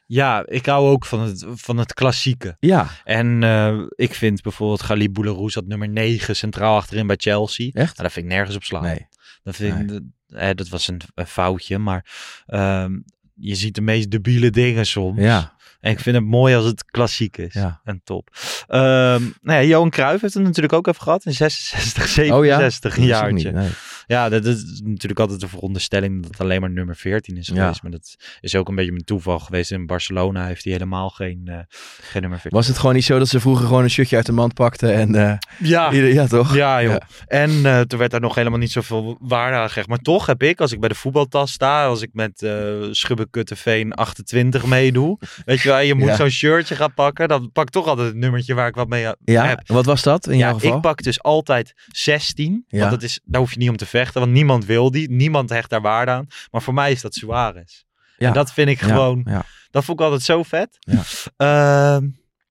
[0.07, 2.57] Ja, ik hou ook van het, van het klassieke.
[2.61, 7.67] Ja, En eh, ik vind bijvoorbeeld Galib Boularus dat nummer 9 centraal achterin bij Chelsea.
[7.67, 7.75] echt?
[7.97, 8.83] Nou, dat vind ik nergens op slaan.
[8.83, 9.07] Nee.
[9.43, 10.01] Dat vind ik,
[10.35, 12.07] eh, dat was een, een foutje, maar
[12.47, 12.93] ehm,
[13.35, 15.21] je ziet de meest debiele dingen soms.
[15.21, 15.53] Ja.
[15.81, 17.55] En ik vind het mooi als het klassiek is.
[17.55, 17.81] Ja.
[17.85, 18.29] En top.
[18.67, 23.07] Ehm, nou ja, Johan Cruijff heeft het natuurlijk ook even gehad in 66, 67, een
[23.07, 23.51] Dat is ook jaartje.
[23.53, 23.71] niet, nee.
[24.07, 27.55] Ja, dat is natuurlijk altijd de veronderstelling dat het alleen maar nummer 14 is Ja.
[27.55, 27.83] geweest.
[27.83, 29.71] Maar dat is ook een beetje een toeval geweest.
[29.71, 31.55] In Barcelona heeft hij helemaal geen, eh,
[32.01, 32.59] geen nummer 14.
[32.59, 34.95] Was het gewoon niet zo dat ze vroeger gewoon een shirtje uit de mand pakten
[34.95, 35.15] en...
[35.15, 36.55] eh, Ja, ieder- ja, toch?
[36.55, 36.93] ja joh.
[36.93, 37.01] Ja.
[37.27, 39.89] En eh, toen werd daar nog helemaal niet zoveel waarde aan gegeven.
[39.91, 42.47] Maar toch heb ik, als ik bij de voetbaltas sta, als ik met
[42.91, 46.17] Schubbekutteveen 28 meedoe, weet je wel, je moet Ja.
[46.17, 49.07] zo'n shirtje gaan pakken, dan pak ik toch altijd het nummertje waar ik wat mee
[49.25, 49.63] Ja, heb.
[49.67, 50.77] wat was dat in jouw Ja, geval?
[50.77, 52.65] ik pak dus altijd 16.
[52.69, 52.79] Ja.
[52.79, 54.21] Want dat is, daar hoef je niet om te vechten.
[54.21, 55.11] Want niemand wil die.
[55.11, 56.27] Niemand hecht daar waarde aan.
[56.51, 57.83] Maar voor mij is dat Suarez.
[58.19, 58.29] Ja.
[58.29, 59.23] En dat vind ik gewoon...
[59.25, 59.45] ja.
[59.71, 60.77] Dat vond ik altijd zo vet.
[60.81, 61.03] Ja.
[61.37, 62.05] Ehm,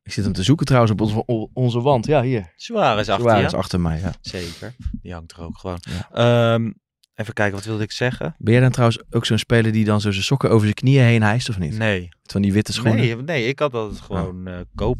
[0.04, 2.06] Ik zit hem te zoeken trouwens op onze, onze wand.
[2.06, 2.54] Ja, hier.
[2.56, 4.14] Suarez achter Suarez achter mij, ja.
[4.22, 4.76] Zeker.
[5.02, 5.80] Die hangt er ook gewoon.
[5.82, 6.10] Ja.
[6.54, 6.72] Ehm,
[7.22, 8.36] even kijken, wat wilde ik zeggen?
[8.38, 11.04] Ben jij dan trouwens ook zo'n speler die dan zo zijn sokken over zijn knieën
[11.04, 11.78] heen hijst of niet?
[11.78, 12.10] Nee.
[12.24, 13.00] Van die witte schoenen?
[13.06, 14.60] Nee, nee, ik had altijd gewoon eh.
[14.76, 14.92] Oh,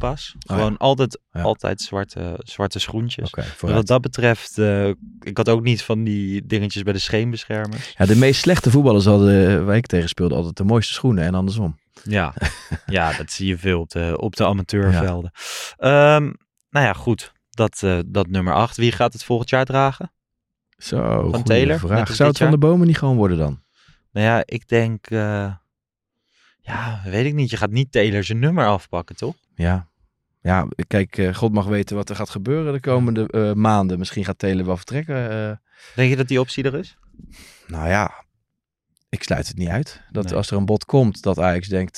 [0.46, 0.76] Gewoon ja.
[0.78, 1.42] altijd, Ja.
[1.42, 3.34] altijd zwarte, zwarte schoentjes.
[3.60, 4.88] Wat dat betreft, eh,
[5.20, 7.94] ik had ook niet van die dingetjes bij de scheenbeschermers.
[7.96, 11.24] Ja, de meest slechte voetballers hadden, eh, waar ik tegen speelde, altijd de mooiste schoenen
[11.24, 11.78] en andersom.
[12.02, 12.34] Ja,
[12.86, 15.30] ja dat zie je veel op de, op de amateurvelden.
[15.76, 16.32] Ehm,
[16.70, 17.32] nou ja, goed.
[17.50, 18.76] Dat, dat nummer 8.
[18.76, 20.12] Wie gaat het volgend jaar dragen?
[20.82, 22.14] Zo, goede Taylor, vraag.
[22.14, 23.62] Zou het van de bomen niet gewoon worden dan?
[24.12, 25.06] Nou ja, ik denk...
[25.06, 25.54] eh,
[26.60, 27.50] ja, weet ik niet.
[27.50, 29.34] Je gaat niet Taylor zijn nummer afpakken, toch?
[29.54, 29.90] Ja.
[30.40, 33.98] Ja, kijk, eh, God mag weten wat er gaat gebeuren de komende eh, maanden.
[33.98, 35.60] Misschien gaat Taylor wel vertrekken.
[35.94, 36.96] Denk je dat die optie er is?
[37.66, 38.24] nou ja,
[39.08, 40.02] ik sluit het niet uit.
[40.10, 40.34] Dat Nee.
[40.34, 41.96] als er een bod komt, dat Ajax denkt,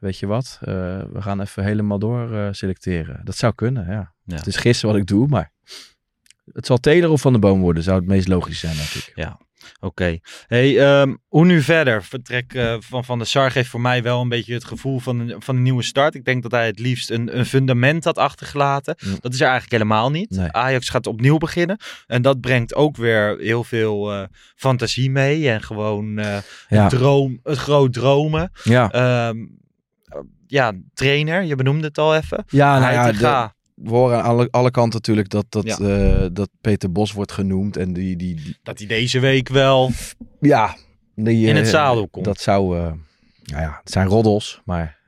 [0.00, 3.20] weet je wat, we gaan even helemaal door selecteren.
[3.24, 4.12] Dat zou kunnen, ja.
[4.24, 4.36] Ja.
[4.36, 5.52] Het is gissen wat ik doe, maar
[6.52, 9.12] het zal Taylor of Van de Boom worden, zou het meest logisch zijn, denk ik.
[9.14, 9.40] Ja,
[9.80, 10.18] oké.
[10.46, 12.02] Hey, ehm, hoe nu verder?
[12.04, 15.18] Vertrek eh, van Van der Sar geeft voor mij wel een beetje het gevoel van
[15.18, 16.14] een, van een nieuwe start.
[16.14, 18.96] Ik denk dat hij het liefst een, een fundament had achtergelaten.
[19.04, 19.16] Mm.
[19.20, 20.30] Dat is er eigenlijk helemaal niet.
[20.30, 20.52] Nee.
[20.52, 21.76] Ajax gaat opnieuw beginnen.
[22.06, 24.22] En dat brengt ook weer heel veel eh,
[24.56, 25.50] fantasie mee.
[25.50, 26.36] En gewoon eh,
[26.68, 28.50] Ja, een droom, het groot dromen.
[28.64, 28.90] ja.
[28.90, 29.36] Ehm,
[30.46, 32.44] ja, trainer, je benoemde het al even.
[32.48, 33.52] ja nou ja, de.
[33.84, 35.78] We horen aan alle, alle kanten natuurlijk dat, dat, Ja.
[35.78, 37.76] eh, dat Peter Bos wordt genoemd.
[37.76, 39.90] En die, die, die dat hij deze week wel
[40.40, 40.76] ja,
[41.14, 42.24] die, in het eh, zadel komt.
[42.24, 42.82] Dat zou, eh,
[43.42, 45.02] nou ja, het zijn roddels, maar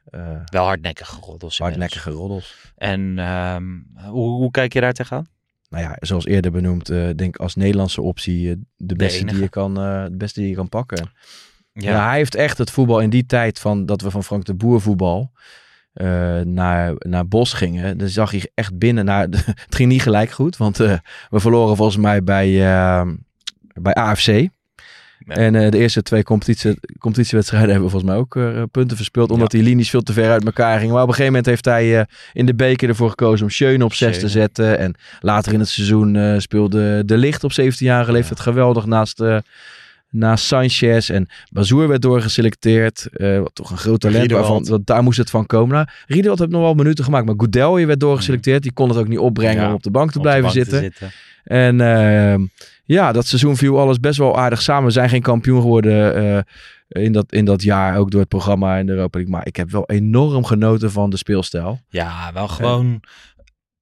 [0.44, 1.58] wel hardnekkige roddels.
[1.58, 2.72] hardnekkige roddels.
[2.76, 3.64] En ehm,
[4.10, 5.26] hoe, hoe kijk je daar tegenaan?
[5.68, 9.74] Nou ja, zoals eerder benoemd, eh, denk als Nederlandse optie de, beste die je kan,
[9.74, 11.10] de beste die je kan pakken.
[11.72, 11.90] Ja.
[11.90, 12.06] Ja.
[12.08, 14.80] hij heeft echt het voetbal in die tijd van dat we van Frank de Boer
[14.80, 15.32] voetbal
[15.96, 17.98] eh, naar, naar Bos gingen.
[17.98, 19.22] Dan zag je echt binnen naar.
[19.66, 20.92] het ging niet gelijk goed, want eh,
[21.30, 23.06] we verloren volgens mij bij, eh,
[23.74, 24.28] bij AFC.
[25.26, 28.38] En eh, de eerste twee competitie, competitiewedstrijden hebben we volgens mij ook
[28.70, 29.30] punten verspeeld.
[29.30, 30.94] Omdat die linies veel te ver uit elkaar gingen.
[30.94, 33.94] Maar op een gegeven moment heeft hij in de beker ervoor gekozen om Schöne op
[33.94, 34.78] 6 te zetten.
[34.78, 39.22] En later in het seizoen speelde De Licht op 17-jarige leeftijd geweldig naast,
[40.10, 41.10] naast Sanchez.
[41.10, 43.08] En Bazoer werd doorgeselecteerd.
[43.12, 44.30] eh, wat toch een groot talent.
[44.30, 45.74] Waarvan, dat, daar moest het van komen.
[45.74, 47.26] Nou, Riedewald heeft nog wel minuten gemaakt.
[47.26, 48.62] Maar Goudelje werd doorgeselecteerd.
[48.62, 50.76] Die kon het ook niet opbrengen Ja, om op de bank te blijven bank te
[50.76, 51.10] zitten.
[51.44, 52.44] En ehm,
[52.84, 54.84] ja, dat seizoen viel alles best wel aardig samen.
[54.84, 58.76] We zijn geen kampioen geworden eh, in, dat, in dat jaar, ook door het programma
[58.76, 59.36] in de Europa League.
[59.36, 61.80] Maar ik heb wel enorm genoten van de speelstijl.
[61.88, 63.00] Ja, wel gewoon.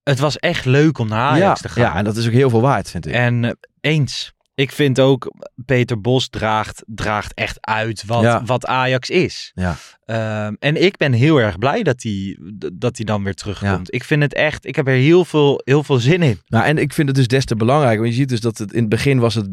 [0.02, 1.82] Het was echt leuk om naar Ajax ja, te gaan.
[1.82, 3.12] ja, en dat is ook heel veel waard, vind ik.
[3.12, 3.50] En eh,
[3.80, 4.32] eens.
[4.54, 5.32] Ik vind ook,
[5.64, 8.44] Peter Bos draagt, draagt echt uit wat, Ja.
[8.44, 9.52] wat Ajax is.
[9.54, 9.76] Ja.
[10.04, 12.38] Ehm, en ik ben heel erg blij dat hij,
[12.72, 13.94] dat hij dan weer terugkomt.
[13.94, 16.40] Ik vind het echt, ik heb er heel veel, heel veel zin in.
[16.46, 17.98] Nou, en ik vind het dus des te belangrijk.
[17.98, 19.48] Want je ziet dus dat het in het begin was het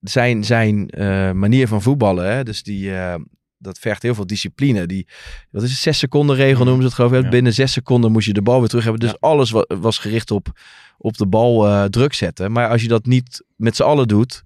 [0.00, 2.32] zijn, zijn eh, manier van voetballen.
[2.32, 2.42] Hè?
[2.44, 3.14] Dus die, eh,
[3.58, 4.86] dat vergt heel veel discipline.
[4.86, 5.08] Die,
[5.50, 7.22] wat is het, zes seconden regel noemen ze het geloof ik.
[7.22, 7.28] Ja.
[7.28, 9.00] Binnen zes seconden moest je de bal weer terug hebben.
[9.08, 10.48] Dus alles wa- was gericht op,
[10.98, 12.52] op de bal eh, druk zetten.
[12.52, 14.44] Maar als je dat niet met z'n allen doet,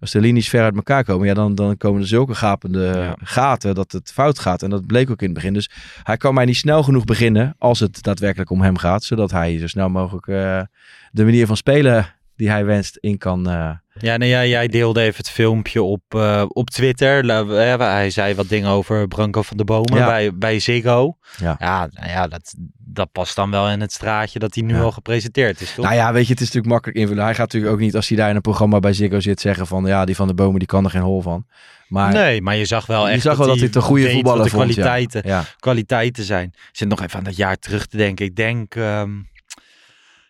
[0.00, 3.16] als de linies ver uit elkaar komen, ja, dan, dan komen er zulke gapende Ja.
[3.22, 4.62] gaten dat het fout gaat.
[4.62, 5.52] En dat bleek ook in het begin.
[5.52, 5.70] Dus
[6.02, 9.04] hij kan mij niet snel genoeg beginnen als het daadwerkelijk om hem gaat.
[9.04, 10.60] Zodat hij zo snel mogelijk eh,
[11.10, 13.48] de manier van spelen die hij wenst in kan.
[13.48, 17.28] eh, Ja, nou ja, jij deelde even het filmpje op, eh, op Twitter.
[17.30, 20.06] Eh, Hij zei wat dingen over Branko van de Bomen Ja.
[20.06, 21.16] bij, bij Ziggo.
[21.38, 21.56] Ja.
[21.58, 24.80] ja, nou ja dat, dat past dan wel in het straatje dat hij nu Ja.
[24.80, 25.84] al gepresenteerd is, toch?
[25.84, 27.24] Nou ja, weet je, het is natuurlijk makkelijk invullen.
[27.24, 29.66] Hij gaat natuurlijk ook niet als hij daar in een programma bij Ziggo zit zeggen
[29.66, 31.46] van ja, die van de bomen die kan er geen hol van.
[31.88, 34.10] Maar nee, maar je zag wel je echt zag wel dat hij het een goede
[34.10, 36.46] voetballer de kwaliteiten, kwaliteiten zijn.
[36.54, 38.24] Ik zit nog even aan dat jaar terug te denken.
[38.26, 39.10] Ik denk, ehm,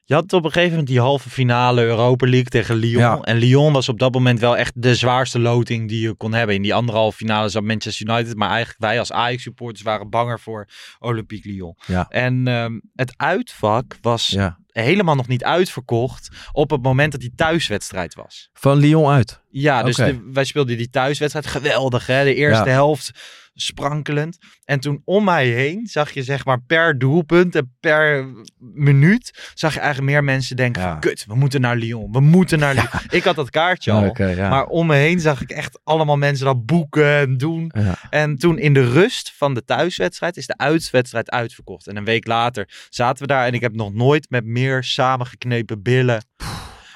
[0.04, 3.00] Je had op een gegeven moment die halve finale Europa League tegen Lyon.
[3.00, 3.20] Ja.
[3.20, 6.54] En Lyon was op dat moment wel echt de zwaarste loting die je kon hebben.
[6.54, 8.36] In die andere halve finale zat Manchester United.
[8.36, 11.76] Maar eigenlijk wij als Ajax-supporters waren banger voor Olympique Lyon.
[11.86, 12.06] Ja.
[12.08, 14.58] En ehm, het uitvak was Ja.
[14.66, 18.50] helemaal nog niet uitverkocht op het moment dat die thuiswedstrijd was.
[18.52, 19.40] Van Lyon uit.
[19.50, 21.46] Ja, dus de- wij speelden die thuiswedstrijd.
[21.46, 22.24] Geweldig, hè?
[22.24, 23.10] De eerste helft
[23.54, 24.38] sprankelend.
[24.64, 28.26] En toen om mij heen zag je zeg maar per doelpunt en per
[28.58, 29.50] minuut...
[29.54, 30.94] zag je eigenlijk meer mensen denken Ja.
[30.94, 32.12] Kut, we moeten naar Lyon.
[32.12, 32.88] We moeten naar Lyon.
[33.10, 34.14] Ik had dat kaartje al.
[34.16, 34.48] Ja.
[34.48, 37.72] Maar om me heen zag ik echt allemaal mensen dat boeken en doen.
[38.10, 41.86] En toen in de rust van de thuiswedstrijd is de uitwedstrijd uitverkocht.
[41.86, 45.82] En een week later zaten we daar en ik heb nog nooit met meer samengeknepen
[45.82, 46.22] billen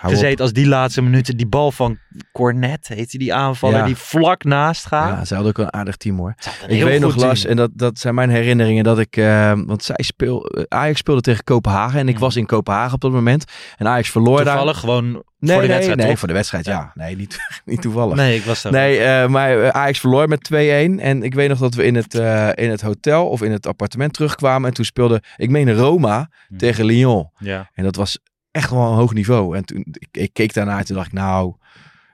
[0.08, 1.36] gezeten als die laatste minuten.
[1.36, 1.98] Die bal van
[2.32, 3.84] Cornet, heette die aanvaller, Ja.
[3.84, 5.08] die vlak naast gaat.
[5.18, 6.34] Ja, ze hadden ook een aardig team hoor.
[6.66, 7.50] Ik weet nog, team.
[7.50, 11.44] en dat, dat zijn mijn herinneringen, dat ik, eh, want zij speel, Ajax speelde tegen
[11.44, 12.20] Kopenhagen en ik Mm.
[12.20, 13.44] was in Kopenhagen op dat moment.
[13.76, 14.54] En Ajax verloor daar.
[14.54, 15.04] Toevallig gewoon
[15.38, 15.98] Nee, voor de nee, wedstrijd.
[15.98, 16.18] nee, toch?
[16.18, 16.90] voor de wedstrijd, ja.
[16.94, 18.16] Nee, niet, niet toevallig.
[18.16, 18.72] Nee, ik was daar.
[18.72, 21.00] Nee, eh, maar eh, Ajax verloor met 2-1.
[21.00, 23.66] En ik weet nog dat we in het, eh, in het hotel of in het
[23.66, 24.68] appartement terugkwamen.
[24.68, 26.56] En toen speelde, ik meen Roma Hm.
[26.56, 27.30] tegen Lyon.
[27.38, 27.70] Ja.
[27.74, 28.18] En dat was
[28.56, 29.56] echt wel een hoog niveau.
[29.56, 31.54] En toen ik, ik keek daarnaar en toen dacht ik, nou,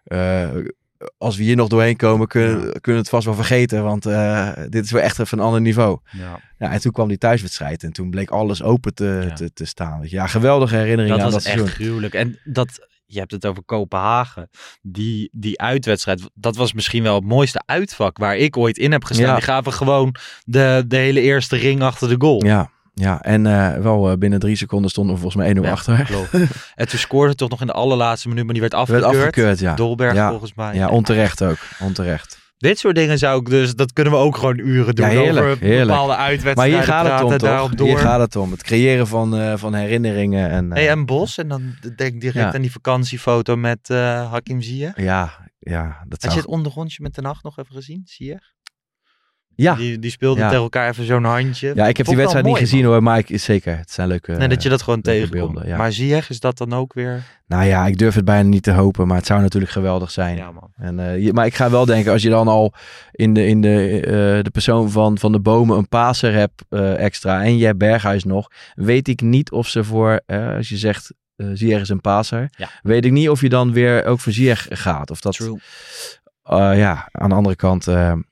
[0.05, 0.51] eh,
[1.19, 3.83] als we hier nog doorheen komen, kunnen, kunnen we het vast wel vergeten.
[3.85, 5.99] Want eh, dit is weer echt even een ander niveau.
[6.11, 6.41] Ja.
[6.59, 9.35] Ja, en toen kwam die thuiswedstrijd en toen bleek alles open te, Ja.
[9.35, 10.01] te, te staan.
[10.03, 11.85] Ja, geweldige herinneringen Dat aan was dat echt seizoen.
[11.87, 12.15] gruwelijk.
[12.15, 14.51] En dat, je hebt het over Kopenhagen.
[14.83, 19.05] Die, die uitwedstrijd, dat was misschien wel het mooiste uitvak waar ik ooit in heb
[19.05, 19.35] gestaan.
[19.35, 20.15] Die gaven gewoon
[20.45, 22.45] de, de hele eerste ring achter de goal.
[22.45, 25.71] Ja, ja, en eh, wel eh, binnen drie seconden stonden we volgens mij 1-0 Ja,
[25.71, 26.11] achter.
[26.75, 29.17] en toen scoorde toch nog in de allerlaatste minuut, maar die werd Werd afgekeurd.
[29.27, 29.75] afgekeurd, ja.
[29.75, 30.29] Dolberg Ja.
[30.31, 30.75] volgens mij.
[30.75, 31.59] Ja, onterecht ook.
[31.81, 32.41] Onterecht.
[32.57, 35.07] Dit soort dingen zou ik dus, dat kunnen we ook gewoon uren doen.
[35.11, 35.87] Ja, heerlijk, over heerlijk.
[35.89, 37.75] bepaalde Maar uitwedstrijden hier gaat het om, toch?
[37.75, 37.87] door.
[37.87, 38.51] Hier gaat het om.
[38.51, 40.51] Het creëren van, eh, van herinneringen.
[40.51, 41.63] En, Hey, en Bos, en dan
[41.97, 44.97] denk ik direct aan die vakantiefoto met Hakim Ziyech.
[44.97, 46.33] Ja, ja, dat Had zou...
[46.35, 48.51] je het ondergrondje met de nacht nog even gezien, Ziyech?
[49.63, 49.75] Ja.
[49.75, 50.49] Die, die speelden Ja.
[50.49, 51.73] tegen elkaar even zo'n handje.
[51.75, 52.93] ja, ik heb die wedstrijd niet mooi, gezien man.
[52.93, 53.77] hoor, maar ik, zeker.
[53.77, 55.61] Het zijn leuke Nee, dat je dat gewoon tegenkomt.
[55.65, 55.77] ja.
[55.77, 57.23] Maar Ziyech, is dat dan ook weer...
[57.47, 60.37] Nou ja, ik durf het bijna niet te hopen, maar het zou natuurlijk geweldig zijn.
[60.37, 60.71] Ja, man.
[60.77, 62.75] En, je- maar ik ga wel denken, als je dan al
[63.13, 64.13] in de, in de, eh,
[64.45, 68.25] de persoon van, van de bomen een paser hebt eh, extra en je hebt Berghuis
[68.25, 70.21] nog, weet ik niet of ze voor,
[70.57, 72.69] als je zegt, Ziyech is een paser, Ja.
[72.83, 75.11] weet ik niet of je dan weer ook voor Ziyech gaat.
[75.11, 75.59] Of dat, True.
[76.77, 77.87] Ja, aan de andere kant,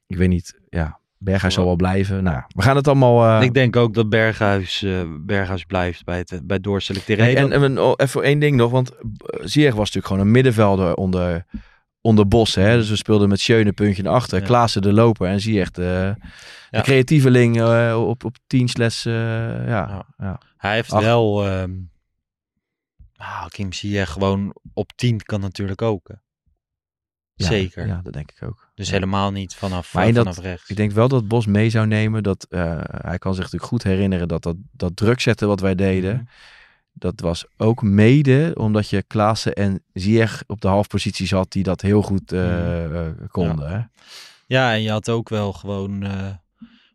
[0.06, 2.22] ik weet niet, ja, Berghuis zal wel blijven.
[2.22, 3.38] Nou, we gaan het allemaal...
[3.38, 7.24] eh, Ik denk ook dat Berghuis, eh, Berghuis blijft bij het, bij het doorselecteren.
[7.24, 9.00] Hey, en, dan- en oh, even één ding nog, want eh,
[9.44, 11.46] Ziyech was natuurlijk gewoon een middenvelder onder,
[12.00, 12.54] onder Bos.
[12.54, 12.76] Hè?
[12.76, 14.44] Dus we speelden met Schöne puntje naar achter, Ja.
[14.46, 16.14] Klaassen de loper en Ziyech de,
[16.70, 16.82] de Ja.
[16.82, 17.62] creatieveling
[17.94, 20.06] op, op 10 slash, ja, Ja.
[20.18, 20.40] ja.
[20.56, 21.02] Hij heeft Ach.
[21.02, 21.46] wel...
[21.46, 21.70] ehm
[23.16, 26.08] ah, Kim Ziyech gewoon op 10 kan natuurlijk ook.
[27.34, 27.86] Zeker.
[27.86, 28.69] Ja, dat denk ik ook.
[28.80, 28.94] Dus Ja.
[28.94, 30.70] helemaal niet vanaf, Maar dat- vanaf rechts.
[30.70, 32.22] Ik denk wel dat Bos mee zou nemen.
[32.22, 35.74] Dat, eh, hij kan zich natuurlijk goed herinneren dat dat, dat druk zetten wat wij
[35.74, 36.14] deden.
[36.14, 36.24] Mhm.
[36.92, 41.80] Dat was ook mede omdat je Klaassen en Ziyech op de halfposities had die dat
[41.80, 42.94] heel goed eh, Mhm.
[42.94, 43.70] eh, konden.
[43.70, 43.80] Hè?
[44.46, 46.12] Ja, en je had ook wel gewoon eh,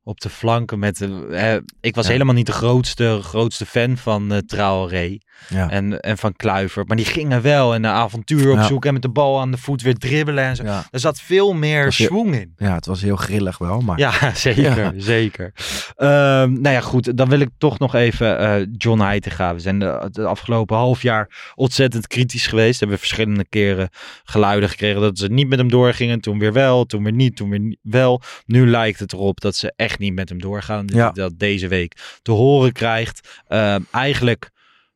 [0.03, 0.97] op de flanken met...
[0.97, 2.11] de ik was Ja.
[2.11, 5.17] helemaal niet de grootste, grootste fan van Traoré
[5.49, 5.69] Ja.
[5.69, 6.87] en, en van Kluivert.
[6.87, 8.59] Maar die gingen wel en een avontuur Ja.
[8.61, 10.63] opzoeken en met de bal aan de voet weer dribbelen en zo.
[10.63, 10.83] Ja.
[10.91, 12.53] Er zat veel meer schwung in.
[12.57, 15.53] ja, het was heel grillig wel, maar Ja, zeker, zeker.
[15.95, 17.17] Ehm, nou ja, goed.
[17.17, 19.53] Dan wil ik toch nog even eh, John Heitinga.
[19.53, 22.79] We zijn de, de afgelopen half jaar ontzettend kritisch geweest.
[22.79, 23.89] Hebben verschillende keren
[24.23, 26.19] geluiden gekregen dat ze niet met hem doorgingen.
[26.21, 28.21] Toen weer wel, toen weer niet, toen weer wel.
[28.45, 30.85] Nu lijkt het erop dat ze echt niet met hem doorgaan.
[31.13, 33.41] Dat deze week te horen krijgt.
[33.47, 34.49] Ehm, eigenlijk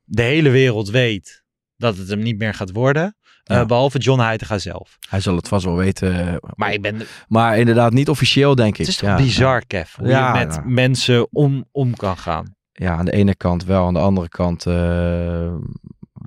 [0.09, 1.43] de hele wereld weet
[1.77, 3.15] dat het hem niet meer gaat worden.
[3.43, 4.97] Eh, behalve John Heitinga zelf.
[5.09, 6.39] hij zal het vast wel weten.
[6.55, 8.77] Maar ik ben, Maar inderdaad niet officieel, denk ik.
[8.77, 9.15] het is toch ja.
[9.15, 12.55] bizar, Kev, hoe Ja, je met mensen om, om kan gaan.
[12.71, 13.85] Ja, aan de ene kant wel.
[13.85, 15.53] Aan de andere kant eh,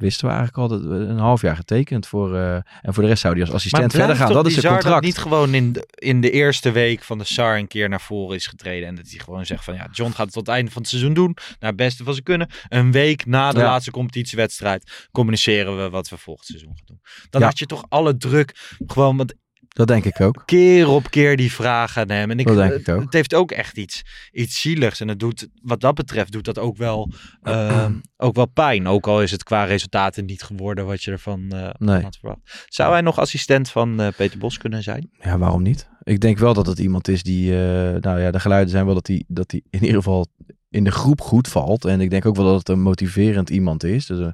[0.03, 2.36] wisten we eigenlijk al dat we een half jaar getekend voor.
[2.36, 4.32] eh, en voor de rest zou hij als assistent verder gaan.
[4.32, 4.94] Dat is zijn contract.
[4.94, 8.00] dat niet gewoon in de, in de eerste week van de SAR een keer naar
[8.00, 8.88] voren is getreden.
[8.88, 10.90] En dat hij gewoon zegt van ja, John gaat het tot het einde van het
[10.90, 11.36] seizoen doen.
[11.61, 12.48] Naar het beste van zijn kunnen.
[12.68, 13.64] Een week na de Ja.
[13.64, 17.00] laatste competitiewedstrijd communiceren we wat we volgend seizoen gaan doen.
[17.30, 17.46] Dan Ja.
[17.46, 19.34] had je toch alle druk gewoon, want
[19.73, 20.43] Dat denk ik ook.
[20.47, 22.31] keer op keer die vragen aan hem.
[22.31, 23.01] En ik, Dat denk het, ik ook.
[23.03, 24.03] het heeft ook echt iets,
[24.33, 25.01] iets zieligs.
[25.01, 27.11] En het doet, wat dat betreft, doet dat ook wel,
[27.43, 28.87] ehm, ook wel pijn.
[28.87, 32.03] Ook al is het qua resultaten niet geworden wat je ervan eh, Nee.
[32.03, 32.64] had verwacht.
[32.68, 35.11] Zou hij nog assistent van eh, Peter Bos kunnen zijn?
[35.20, 35.89] Ja, waarom niet?
[36.03, 37.53] Ik denk wel dat het iemand is die.
[37.53, 40.27] eh, nou ja, de geluiden zijn wel dat hij, dat hij in ieder geval
[40.70, 41.85] in de groep goed valt.
[41.85, 44.07] En ik denk ook wel dat het een motiverend iemand is.
[44.07, 44.27] Dus, eh,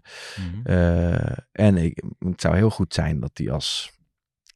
[0.44, 0.66] Mhm.
[0.66, 3.96] eh, en ik, het zou heel goed zijn dat hij als...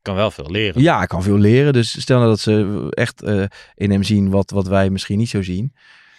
[0.02, 0.82] Kan wel veel leren.
[0.82, 1.72] Ja, hij kan veel leren.
[1.72, 3.42] Dus stel nou dat ze echt eh,
[3.74, 5.74] in hem zien wat, wat wij misschien niet zo zien.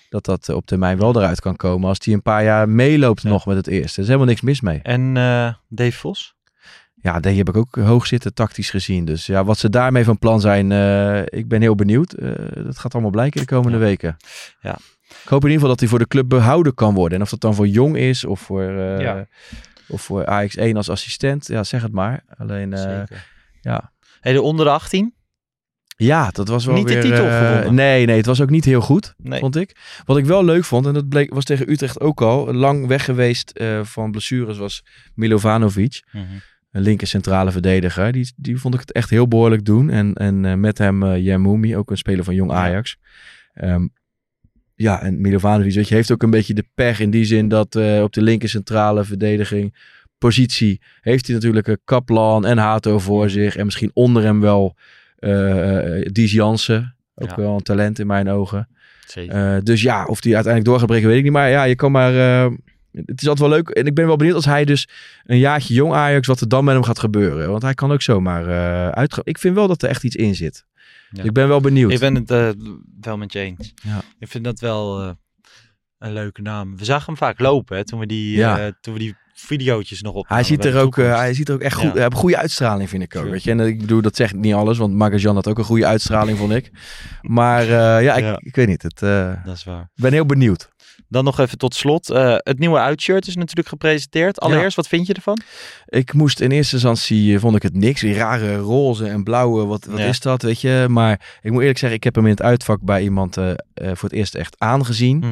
[0.10, 1.90] Dat dat eh, op termijn wel eruit kan komen.
[1.90, 3.96] Als hij een paar jaar meeloopt nog met het eerste.
[3.96, 4.80] Er is helemaal niks mis mee.
[4.84, 6.36] En eh, Dave Vos?
[6.94, 9.06] Ja, die heb ik ook hoog zitten tactisch gezien.
[9.06, 10.72] Dus ja, wat ze daarmee van plan zijn,
[11.26, 12.16] ik ben heel benieuwd.
[12.54, 14.18] Dat gaat allemaal blijken de komende weken.
[14.62, 14.78] Ja.
[15.08, 17.18] Ik hoop in ieder geval dat hij voor de club behouden kan worden.
[17.18, 18.64] En of dat dan voor Jong is of voor,
[19.02, 19.28] Ja.
[19.88, 21.48] of voor AX1 als assistent.
[21.48, 22.24] Ja, zeg het maar.
[22.38, 23.32] Alleen, Zeker.
[23.64, 23.92] Ja.
[24.20, 25.14] Hey, de onder de 18?
[25.98, 27.02] Ja, dat was wel Niet de weer...
[27.02, 29.40] titel eh, nee, nee, het was ook niet heel goed, Nee.
[29.40, 29.76] vond ik.
[30.06, 33.06] Wat ik wel leuk vond, en dat bleek, was tegen Utrecht ook al, lang weg
[33.06, 34.84] geweest eh, van blessures, was
[35.16, 36.04] Milovanovic.
[36.12, 36.24] Mhm.
[36.72, 38.12] Een linker centrale verdediger.
[38.12, 39.90] Die, die vond ik het echt heel behoorlijk doen.
[39.90, 42.98] En, en eh, met hem uh, Jermoumi, ook een speler van Jong Ajax.
[43.54, 43.88] Ehm,
[44.76, 47.76] ja, en Milovanovic weet je, heeft ook een beetje de pech in die zin dat
[48.02, 49.76] op de linker centrale verdediging
[50.28, 53.56] positie heeft hij natuurlijk een Kaplan en Hato voor zich.
[53.56, 54.76] En misschien onder hem wel
[55.20, 56.96] uh, Dies Jansen.
[57.16, 57.36] Ook Ja.
[57.36, 58.68] wel een talent in mijn ogen.
[59.16, 61.32] Uh, dus ja, of die uiteindelijk door gaat breken, weet ik niet.
[61.32, 62.14] Maar ja, je kan maar...
[62.14, 62.52] Uh,
[62.92, 63.70] het is altijd wel leuk.
[63.70, 64.90] En ik ben wel benieuwd als hij dus
[65.26, 67.50] een jaartje jong Ajax, wat er dan met hem gaat gebeuren.
[67.50, 69.24] Want hij kan ook zomaar uh, uitgaan.
[69.26, 70.66] Ik vind wel dat er echt iets in zit.
[70.76, 70.84] Ja.
[71.10, 71.92] Dus ik ben wel benieuwd.
[71.92, 72.50] Ik ben het uh,
[73.02, 73.74] wel met je eens.
[73.84, 74.02] Ja.
[74.20, 75.16] Ik vind dat wel
[75.98, 76.78] een leuke naam.
[76.78, 78.72] We zagen hem vaak lopen hè, toen we die, ja.
[78.82, 80.28] toen we die videootjes nog op.
[80.28, 81.84] Hij ziet er ook, uh, hij ziet er ook echt goed.
[81.84, 81.92] Ja.
[81.92, 83.30] Hij heeft een goede uitstraling, vind ik ook.
[83.30, 83.52] Weet je?
[83.52, 86.52] En ik bedoel, dat zegt niet alles, want Magajan had ook een goede uitstraling, vond
[86.52, 86.72] ik.
[87.22, 87.70] Maar uh,
[88.04, 88.40] ja, ik, Ja.
[88.44, 88.82] ik, weet niet.
[88.82, 89.82] Het, uh, Dat is waar.
[89.82, 90.72] ik ben heel benieuwd.
[91.08, 92.08] Dan nog even tot slot.
[92.38, 94.40] Het nieuwe uitshirt is natuurlijk gepresenteerd.
[94.40, 95.40] Allereerst, wat vind je ervan?
[95.86, 98.02] Ik moest in eerste instantie, eh, vond ik het niks.
[98.02, 100.86] Die rare roze en blauwe, wat, wat is dat, weet je.
[100.90, 103.36] Maar ik moet eerlijk zeggen, ik heb hem in het uitvak bij iemand
[103.74, 105.18] voor het eerst echt aangezien.
[105.18, 105.30] Mhm.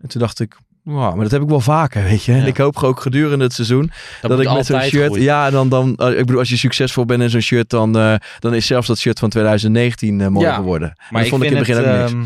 [0.00, 2.32] En toen dacht ik, wow, maar dat heb ik wel vaker, weet je.
[2.32, 2.44] En Ja.
[2.46, 6.08] ik hoop ook gedurende het seizoen dat, ik met zo'n shirt, ja, dan, dan, uh,
[6.10, 8.98] ik bedoel, als je succesvol bent in zo'n shirt, dan, uh, dan is zelfs dat
[8.98, 10.88] shirt van 2019 uh, mooi Ja, geworden.
[10.88, 12.12] En Maar dat vond ik in het begin ook niks.
[12.12, 12.22] ehm,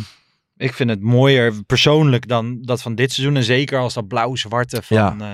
[0.57, 3.37] ik vind het mooier persoonlijk dan dat van dit seizoen.
[3.37, 5.17] En zeker als dat blauw-zwarte van, Ja.
[5.19, 5.27] eh,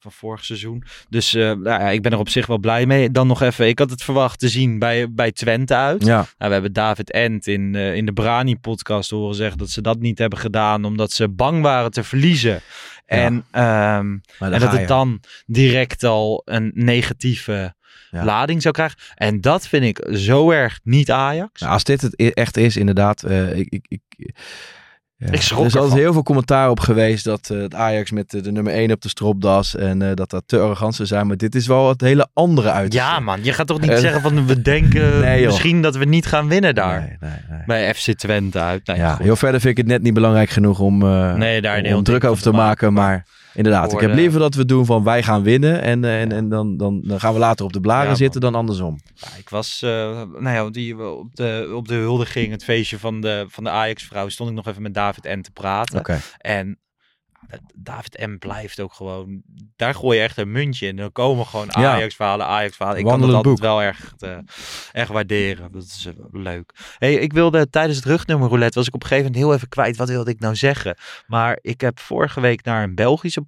[0.00, 0.82] van vorig seizoen.
[1.08, 3.10] Dus eh, nou ja, ik ben er op zich wel blij mee.
[3.10, 6.04] Dan nog even, ik had het verwacht te zien bij, bij Twente uit.
[6.04, 9.80] Ja, Nou, we hebben David Ent in, eh, in de Brani-podcast horen zeggen dat ze
[9.80, 12.60] dat niet hebben gedaan omdat ze bang waren te verliezen.
[13.06, 17.74] En, ehm, en dat het dan direct al een negatieve
[18.10, 18.24] Ja.
[18.24, 18.98] lading zou krijgen.
[19.14, 21.60] En dat vind ik zo erg niet Ajax.
[21.60, 23.22] Nou, als dit het e- echt is, inderdaad.
[23.22, 24.32] eh, ik, ik, ik,
[25.20, 25.32] ja.
[25.32, 28.30] Ik schrok er is altijd heel veel commentaar op geweest dat eh, het Ajax met
[28.30, 31.26] de, de nummer 1 op de stropdas en eh, dat dat te arrogant zou zijn.
[31.26, 32.92] Maar dit is wel het hele andere uit.
[32.92, 36.04] Ja man, je gaat toch niet Eh, zeggen van we denken Nee, misschien dat we
[36.04, 37.00] niet gaan winnen daar.
[37.00, 37.62] Nee, nee, nee.
[37.66, 38.80] Bij FC Twente uit.
[38.84, 39.24] Ja, goed.
[39.24, 42.24] heel verder vind ik het net niet belangrijk genoeg om, eh, Nee, daar om druk
[42.24, 42.92] over te maken.
[42.92, 45.80] Maar inderdaad, ik heb liever dat we doen van wij gaan winnen.
[45.82, 48.40] En, eh, en, en dan, dan, dan gaan we later op de blaren Ja, zitten
[48.40, 48.98] dan andersom.
[49.14, 49.90] Ja, ik was, eh,
[50.38, 54.28] nou ja, die, op, de, op de huldiging, het feestje van de, van de Ajax-vrouw,
[54.28, 55.98] stond ik nog even met David N te praten.
[55.98, 56.20] Oké.
[56.38, 56.78] En
[57.74, 59.42] David M blijft ook gewoon,
[59.76, 60.96] daar gooi je echt een muntje in.
[60.96, 61.92] Dan komen gewoon Ja.
[61.94, 62.98] Ajax-verhalen, Ajax-verhalen.
[63.00, 64.38] Ik kan dat altijd wel erg, eh,
[64.92, 65.72] echt waarderen.
[65.72, 66.72] Dat is eh, leuk.
[66.98, 69.68] Hey, ik wilde tijdens het rugnummer roulette, was ik op een gegeven moment heel even
[69.68, 69.96] kwijt.
[69.96, 70.96] Wat wilde ik nou zeggen?
[71.26, 73.42] Maar ik heb vorige week naar een Belgische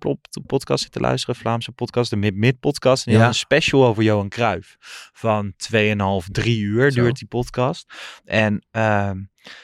[0.47, 3.07] podcast zitten luisteren, Vlaamse podcast, de Mid-Mid podcast.
[3.07, 3.27] En die Ja.
[3.27, 4.77] had een special over Johan Cruijff.
[5.13, 7.01] Van 2,5, 3 uur Zo.
[7.03, 7.93] duurt die podcast.
[8.25, 9.19] En ehm,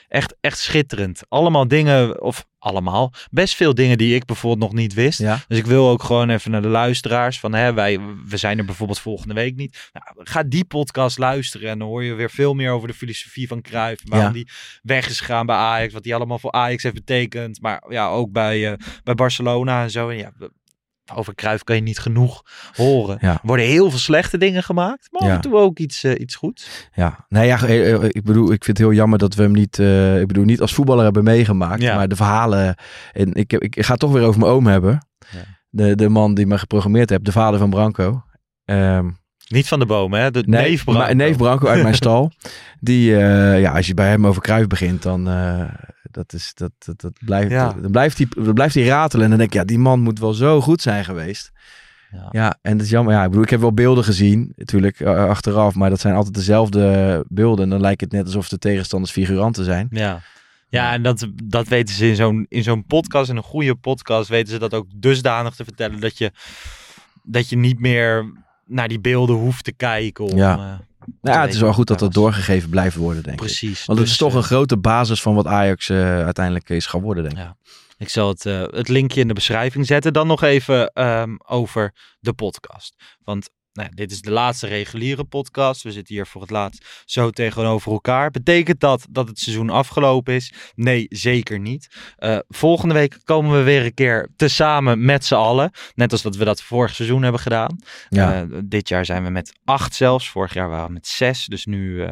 [0.09, 1.23] echt, echt schitterend.
[1.29, 5.19] Allemaal dingen, of allemaal, best veel dingen die ik bijvoorbeeld nog niet wist.
[5.19, 5.41] Ja.
[5.49, 8.65] Dus ik wil ook gewoon even naar de luisteraars van, hè, wij, we zijn er
[8.65, 9.91] bijvoorbeeld volgende week niet.
[9.93, 13.49] Nou, ga die podcast luisteren en dan hoor je weer veel meer over de filosofie
[13.49, 14.03] van Cruijff.
[14.05, 14.33] Waarom Ja.
[14.35, 14.49] die
[14.83, 17.61] weg is gegaan bij Ajax, wat die allemaal voor Ajax heeft betekend.
[17.61, 20.09] Maar ja, ook bij, eh, bij Barcelona en zo.
[20.09, 20.33] En ja,
[21.15, 22.43] over Cruijff kan je niet genoeg
[22.75, 23.19] horen.
[23.21, 23.33] Ja.
[23.33, 26.35] Er worden heel veel slechte dingen gemaakt, maar af en toe ook iets, eh, iets
[26.35, 26.89] goeds.
[26.95, 29.53] Ja, nou ja, eh, eh, ik bedoel, ik vind het heel jammer dat we hem
[29.53, 29.79] niet,
[30.21, 31.83] ik bedoel, niet als voetballer hebben meegemaakt.
[31.83, 31.97] Ja.
[31.97, 32.77] Maar de verhalen,
[33.13, 35.07] en ik, heb, ik ga het toch weer over mijn oom hebben.
[35.31, 35.45] Ja.
[35.71, 38.23] De, de man die me geprogrammeerd heeft, de vader van Branco.
[38.65, 39.11] Ehm,
[39.49, 40.31] Niet van de bomen, hè?
[40.31, 41.03] De nee, neef Branco.
[41.03, 42.33] maar- neef Branco uit mijn stal.
[42.81, 45.65] Die, eh, ja, als je bij hem over Kruif begint, dan, eh,
[46.11, 47.73] dat is, dat, dat, dat blijft, Ja.
[47.81, 49.25] dan blijft hij dan blijft hij ratelen.
[49.25, 51.51] En dan denk ik, ja, die man moet wel zo goed zijn geweest.
[52.13, 52.29] Ja.
[52.31, 53.15] Ja, en dat is jammer.
[53.15, 55.75] Ja, ik bedoel, ik heb wel beelden gezien, natuurlijk, eh, achteraf.
[55.75, 57.65] Maar dat zijn altijd dezelfde beelden.
[57.65, 59.87] En dan lijkt het net alsof de tegenstanders figuranten zijn.
[59.91, 60.21] Ja.
[60.71, 64.29] Ja, en dat, dat weten ze in zo'n, in zo'n podcast, in een goede podcast,
[64.29, 66.33] weten ze dat ook dusdanig te vertellen dat je,
[67.23, 68.33] dat je niet meer
[68.69, 70.25] naar die beelden hoeft te kijken.
[70.25, 70.53] Om, Ja.
[70.53, 70.59] eh,
[71.23, 73.47] Nou ja, het is wel goed dat dat doorgegeven blijft worden, denk ik.
[73.47, 73.85] Precies.
[73.85, 76.87] Want het is Dus, toch eh, een grote basis van wat Ajax eh, uiteindelijk is
[76.87, 77.43] gaan worden, denk ik.
[77.43, 77.57] Ja.
[77.99, 80.13] Ik zal het, het linkje in de beschrijving zetten.
[80.13, 82.95] Dan nog even ehm, over de podcast.
[83.25, 85.83] Want nou dit is de laatste reguliere podcast.
[85.83, 88.31] We zitten hier voor het laatst zo tegenover elkaar.
[88.31, 90.53] Betekent dat dat het seizoen afgelopen is?
[90.75, 91.89] Nee, zeker niet.
[92.17, 95.71] Eh, volgende week komen we weer een keer tezamen met z'n allen.
[95.95, 97.79] Net als dat we dat vorig seizoen hebben gedaan.
[98.09, 98.43] Ja.
[98.43, 100.31] Eh, dit jaar zijn we met acht zelfs.
[100.31, 101.47] Vorig jaar waren we met zes.
[101.47, 102.09] Dus nu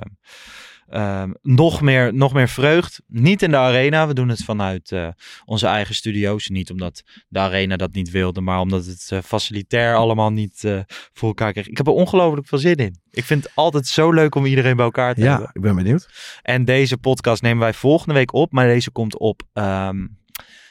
[0.88, 3.02] eh, ehm, nog, meer, nog meer vreugd.
[3.06, 4.06] Niet in de arena.
[4.06, 5.08] We doen het vanuit eh,
[5.44, 6.48] onze eigen studio's.
[6.48, 8.40] Niet omdat de arena dat niet wilde.
[8.40, 10.80] Maar omdat het eh, facilitair allemaal niet eh,
[11.12, 11.68] voor elkaar kreeg.
[11.68, 13.00] Ik heb er ongelooflijk veel zin in.
[13.10, 15.40] Ik vind het altijd zo leuk om iedereen bij elkaar te hebben.
[15.40, 16.08] Ja, ik ben benieuwd.
[16.42, 18.52] En deze podcast nemen wij volgende week op.
[18.52, 20.06] Maar deze komt op, ehm,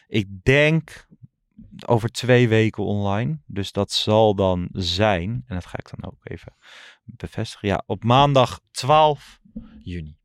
[0.07, 1.07] ik denk,
[1.85, 3.37] over twee weken online.
[3.45, 6.55] Dus dat zal dan zijn, en dat ga ik dan ook even
[7.03, 7.67] bevestigen.
[7.67, 9.39] Ja, op maandag 12
[9.83, 10.17] juni.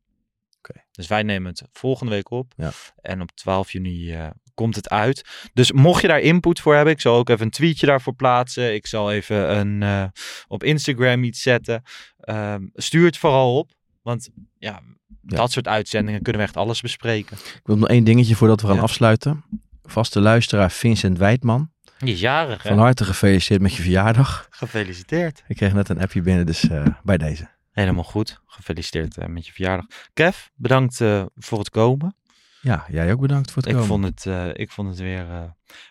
[0.91, 2.53] Dus wij nemen het volgende week op.
[2.55, 2.71] Ja.
[3.01, 5.49] En op 12 juni eh, komt het uit.
[5.53, 8.73] Dus mocht je daar input voor hebben, ik zal ook even een tweetje daarvoor plaatsen.
[8.73, 10.03] Ik zal even een, eh,
[10.47, 11.83] op Instagram iets zetten.
[12.19, 13.71] Ehm, stuur het vooral op.
[14.01, 14.81] Want ja,
[15.21, 17.37] dat soort uitzendingen kunnen we echt alles bespreken.
[17.37, 18.81] Ik wil nog één dingetje voordat we gaan Ja.
[18.81, 19.43] afsluiten.
[19.83, 21.71] Vaste luisteraar Vincent Wijdman.
[21.99, 22.61] Die is jarig?
[22.61, 24.47] Van harte gefeliciteerd met je verjaardag.
[24.49, 25.43] Gefeliciteerd.
[25.47, 27.49] Ik kreeg net een appje binnen, dus eh, bij deze.
[27.71, 28.41] Helemaal goed.
[28.45, 29.85] Gefeliciteerd eh, met je verjaardag.
[30.13, 32.15] Kev, bedankt eh, voor het komen.
[32.61, 33.87] Ja, jij ook bedankt voor het Ik komen.
[33.89, 35.25] vond het, eh, ik vond het weer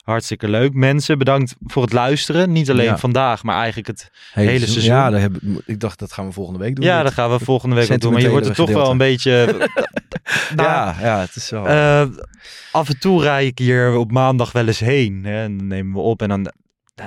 [0.03, 0.73] hartstikke leuk.
[0.75, 2.53] Mensen, bedankt voor het luisteren.
[2.53, 2.99] Niet alleen Ja.
[2.99, 4.83] vandaag, maar eigenlijk het Hele hele seizoen.
[4.83, 5.05] seizoen.
[5.05, 6.85] Ja, daar heb, ik dacht dat gaan we volgende week doen.
[6.85, 8.13] Ja, dat gaan we volgende week doen.
[8.13, 9.47] Maar je wordt er toch wel een beetje...
[10.55, 12.07] Nou, ja, ja, het is eh,
[12.73, 15.25] af en toe rij ik hier op maandag wel eens heen.
[15.25, 16.53] Hè, en dan nemen we op en dan...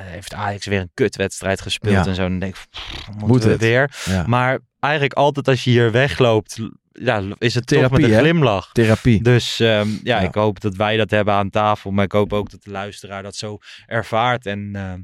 [0.01, 2.05] heeft Ajax weer een kutwedstrijd gespeeld Ja.
[2.05, 2.21] en zo.
[2.21, 2.61] Dan denk ik,
[3.07, 3.59] moeten Moet we het?
[3.61, 3.91] weer.
[4.05, 4.23] ja.
[4.27, 6.59] Maar eigenlijk altijd als je hier wegloopt,
[6.91, 8.19] ja, is het toch Therapie, met een hè?
[8.21, 8.69] glimlach.
[8.71, 9.23] Therapie.
[9.23, 11.91] Dus ehm, ja, ik hoop dat wij dat hebben aan tafel.
[11.91, 14.45] Maar ik hoop ook dat de luisteraar dat zo ervaart.
[14.45, 14.99] En ehm,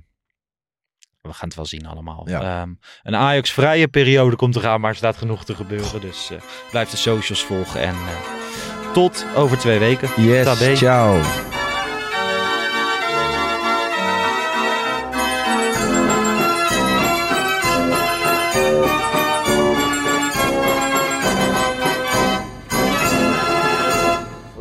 [1.22, 2.24] we gaan het wel zien allemaal.
[2.30, 2.42] Ja.
[2.62, 2.70] Ehm,
[3.04, 6.02] een Ajax-vrije periode komt eraan, maar er staat genoeg te gebeuren.
[6.02, 6.38] Dus eh,
[6.70, 7.82] blijf de socials volgen.
[7.82, 10.10] En eh, tot over twee weken.
[10.24, 10.76] Yes, Tabé.
[10.76, 11.22] ciao.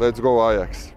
[0.09, 0.93] Let's go Ajax.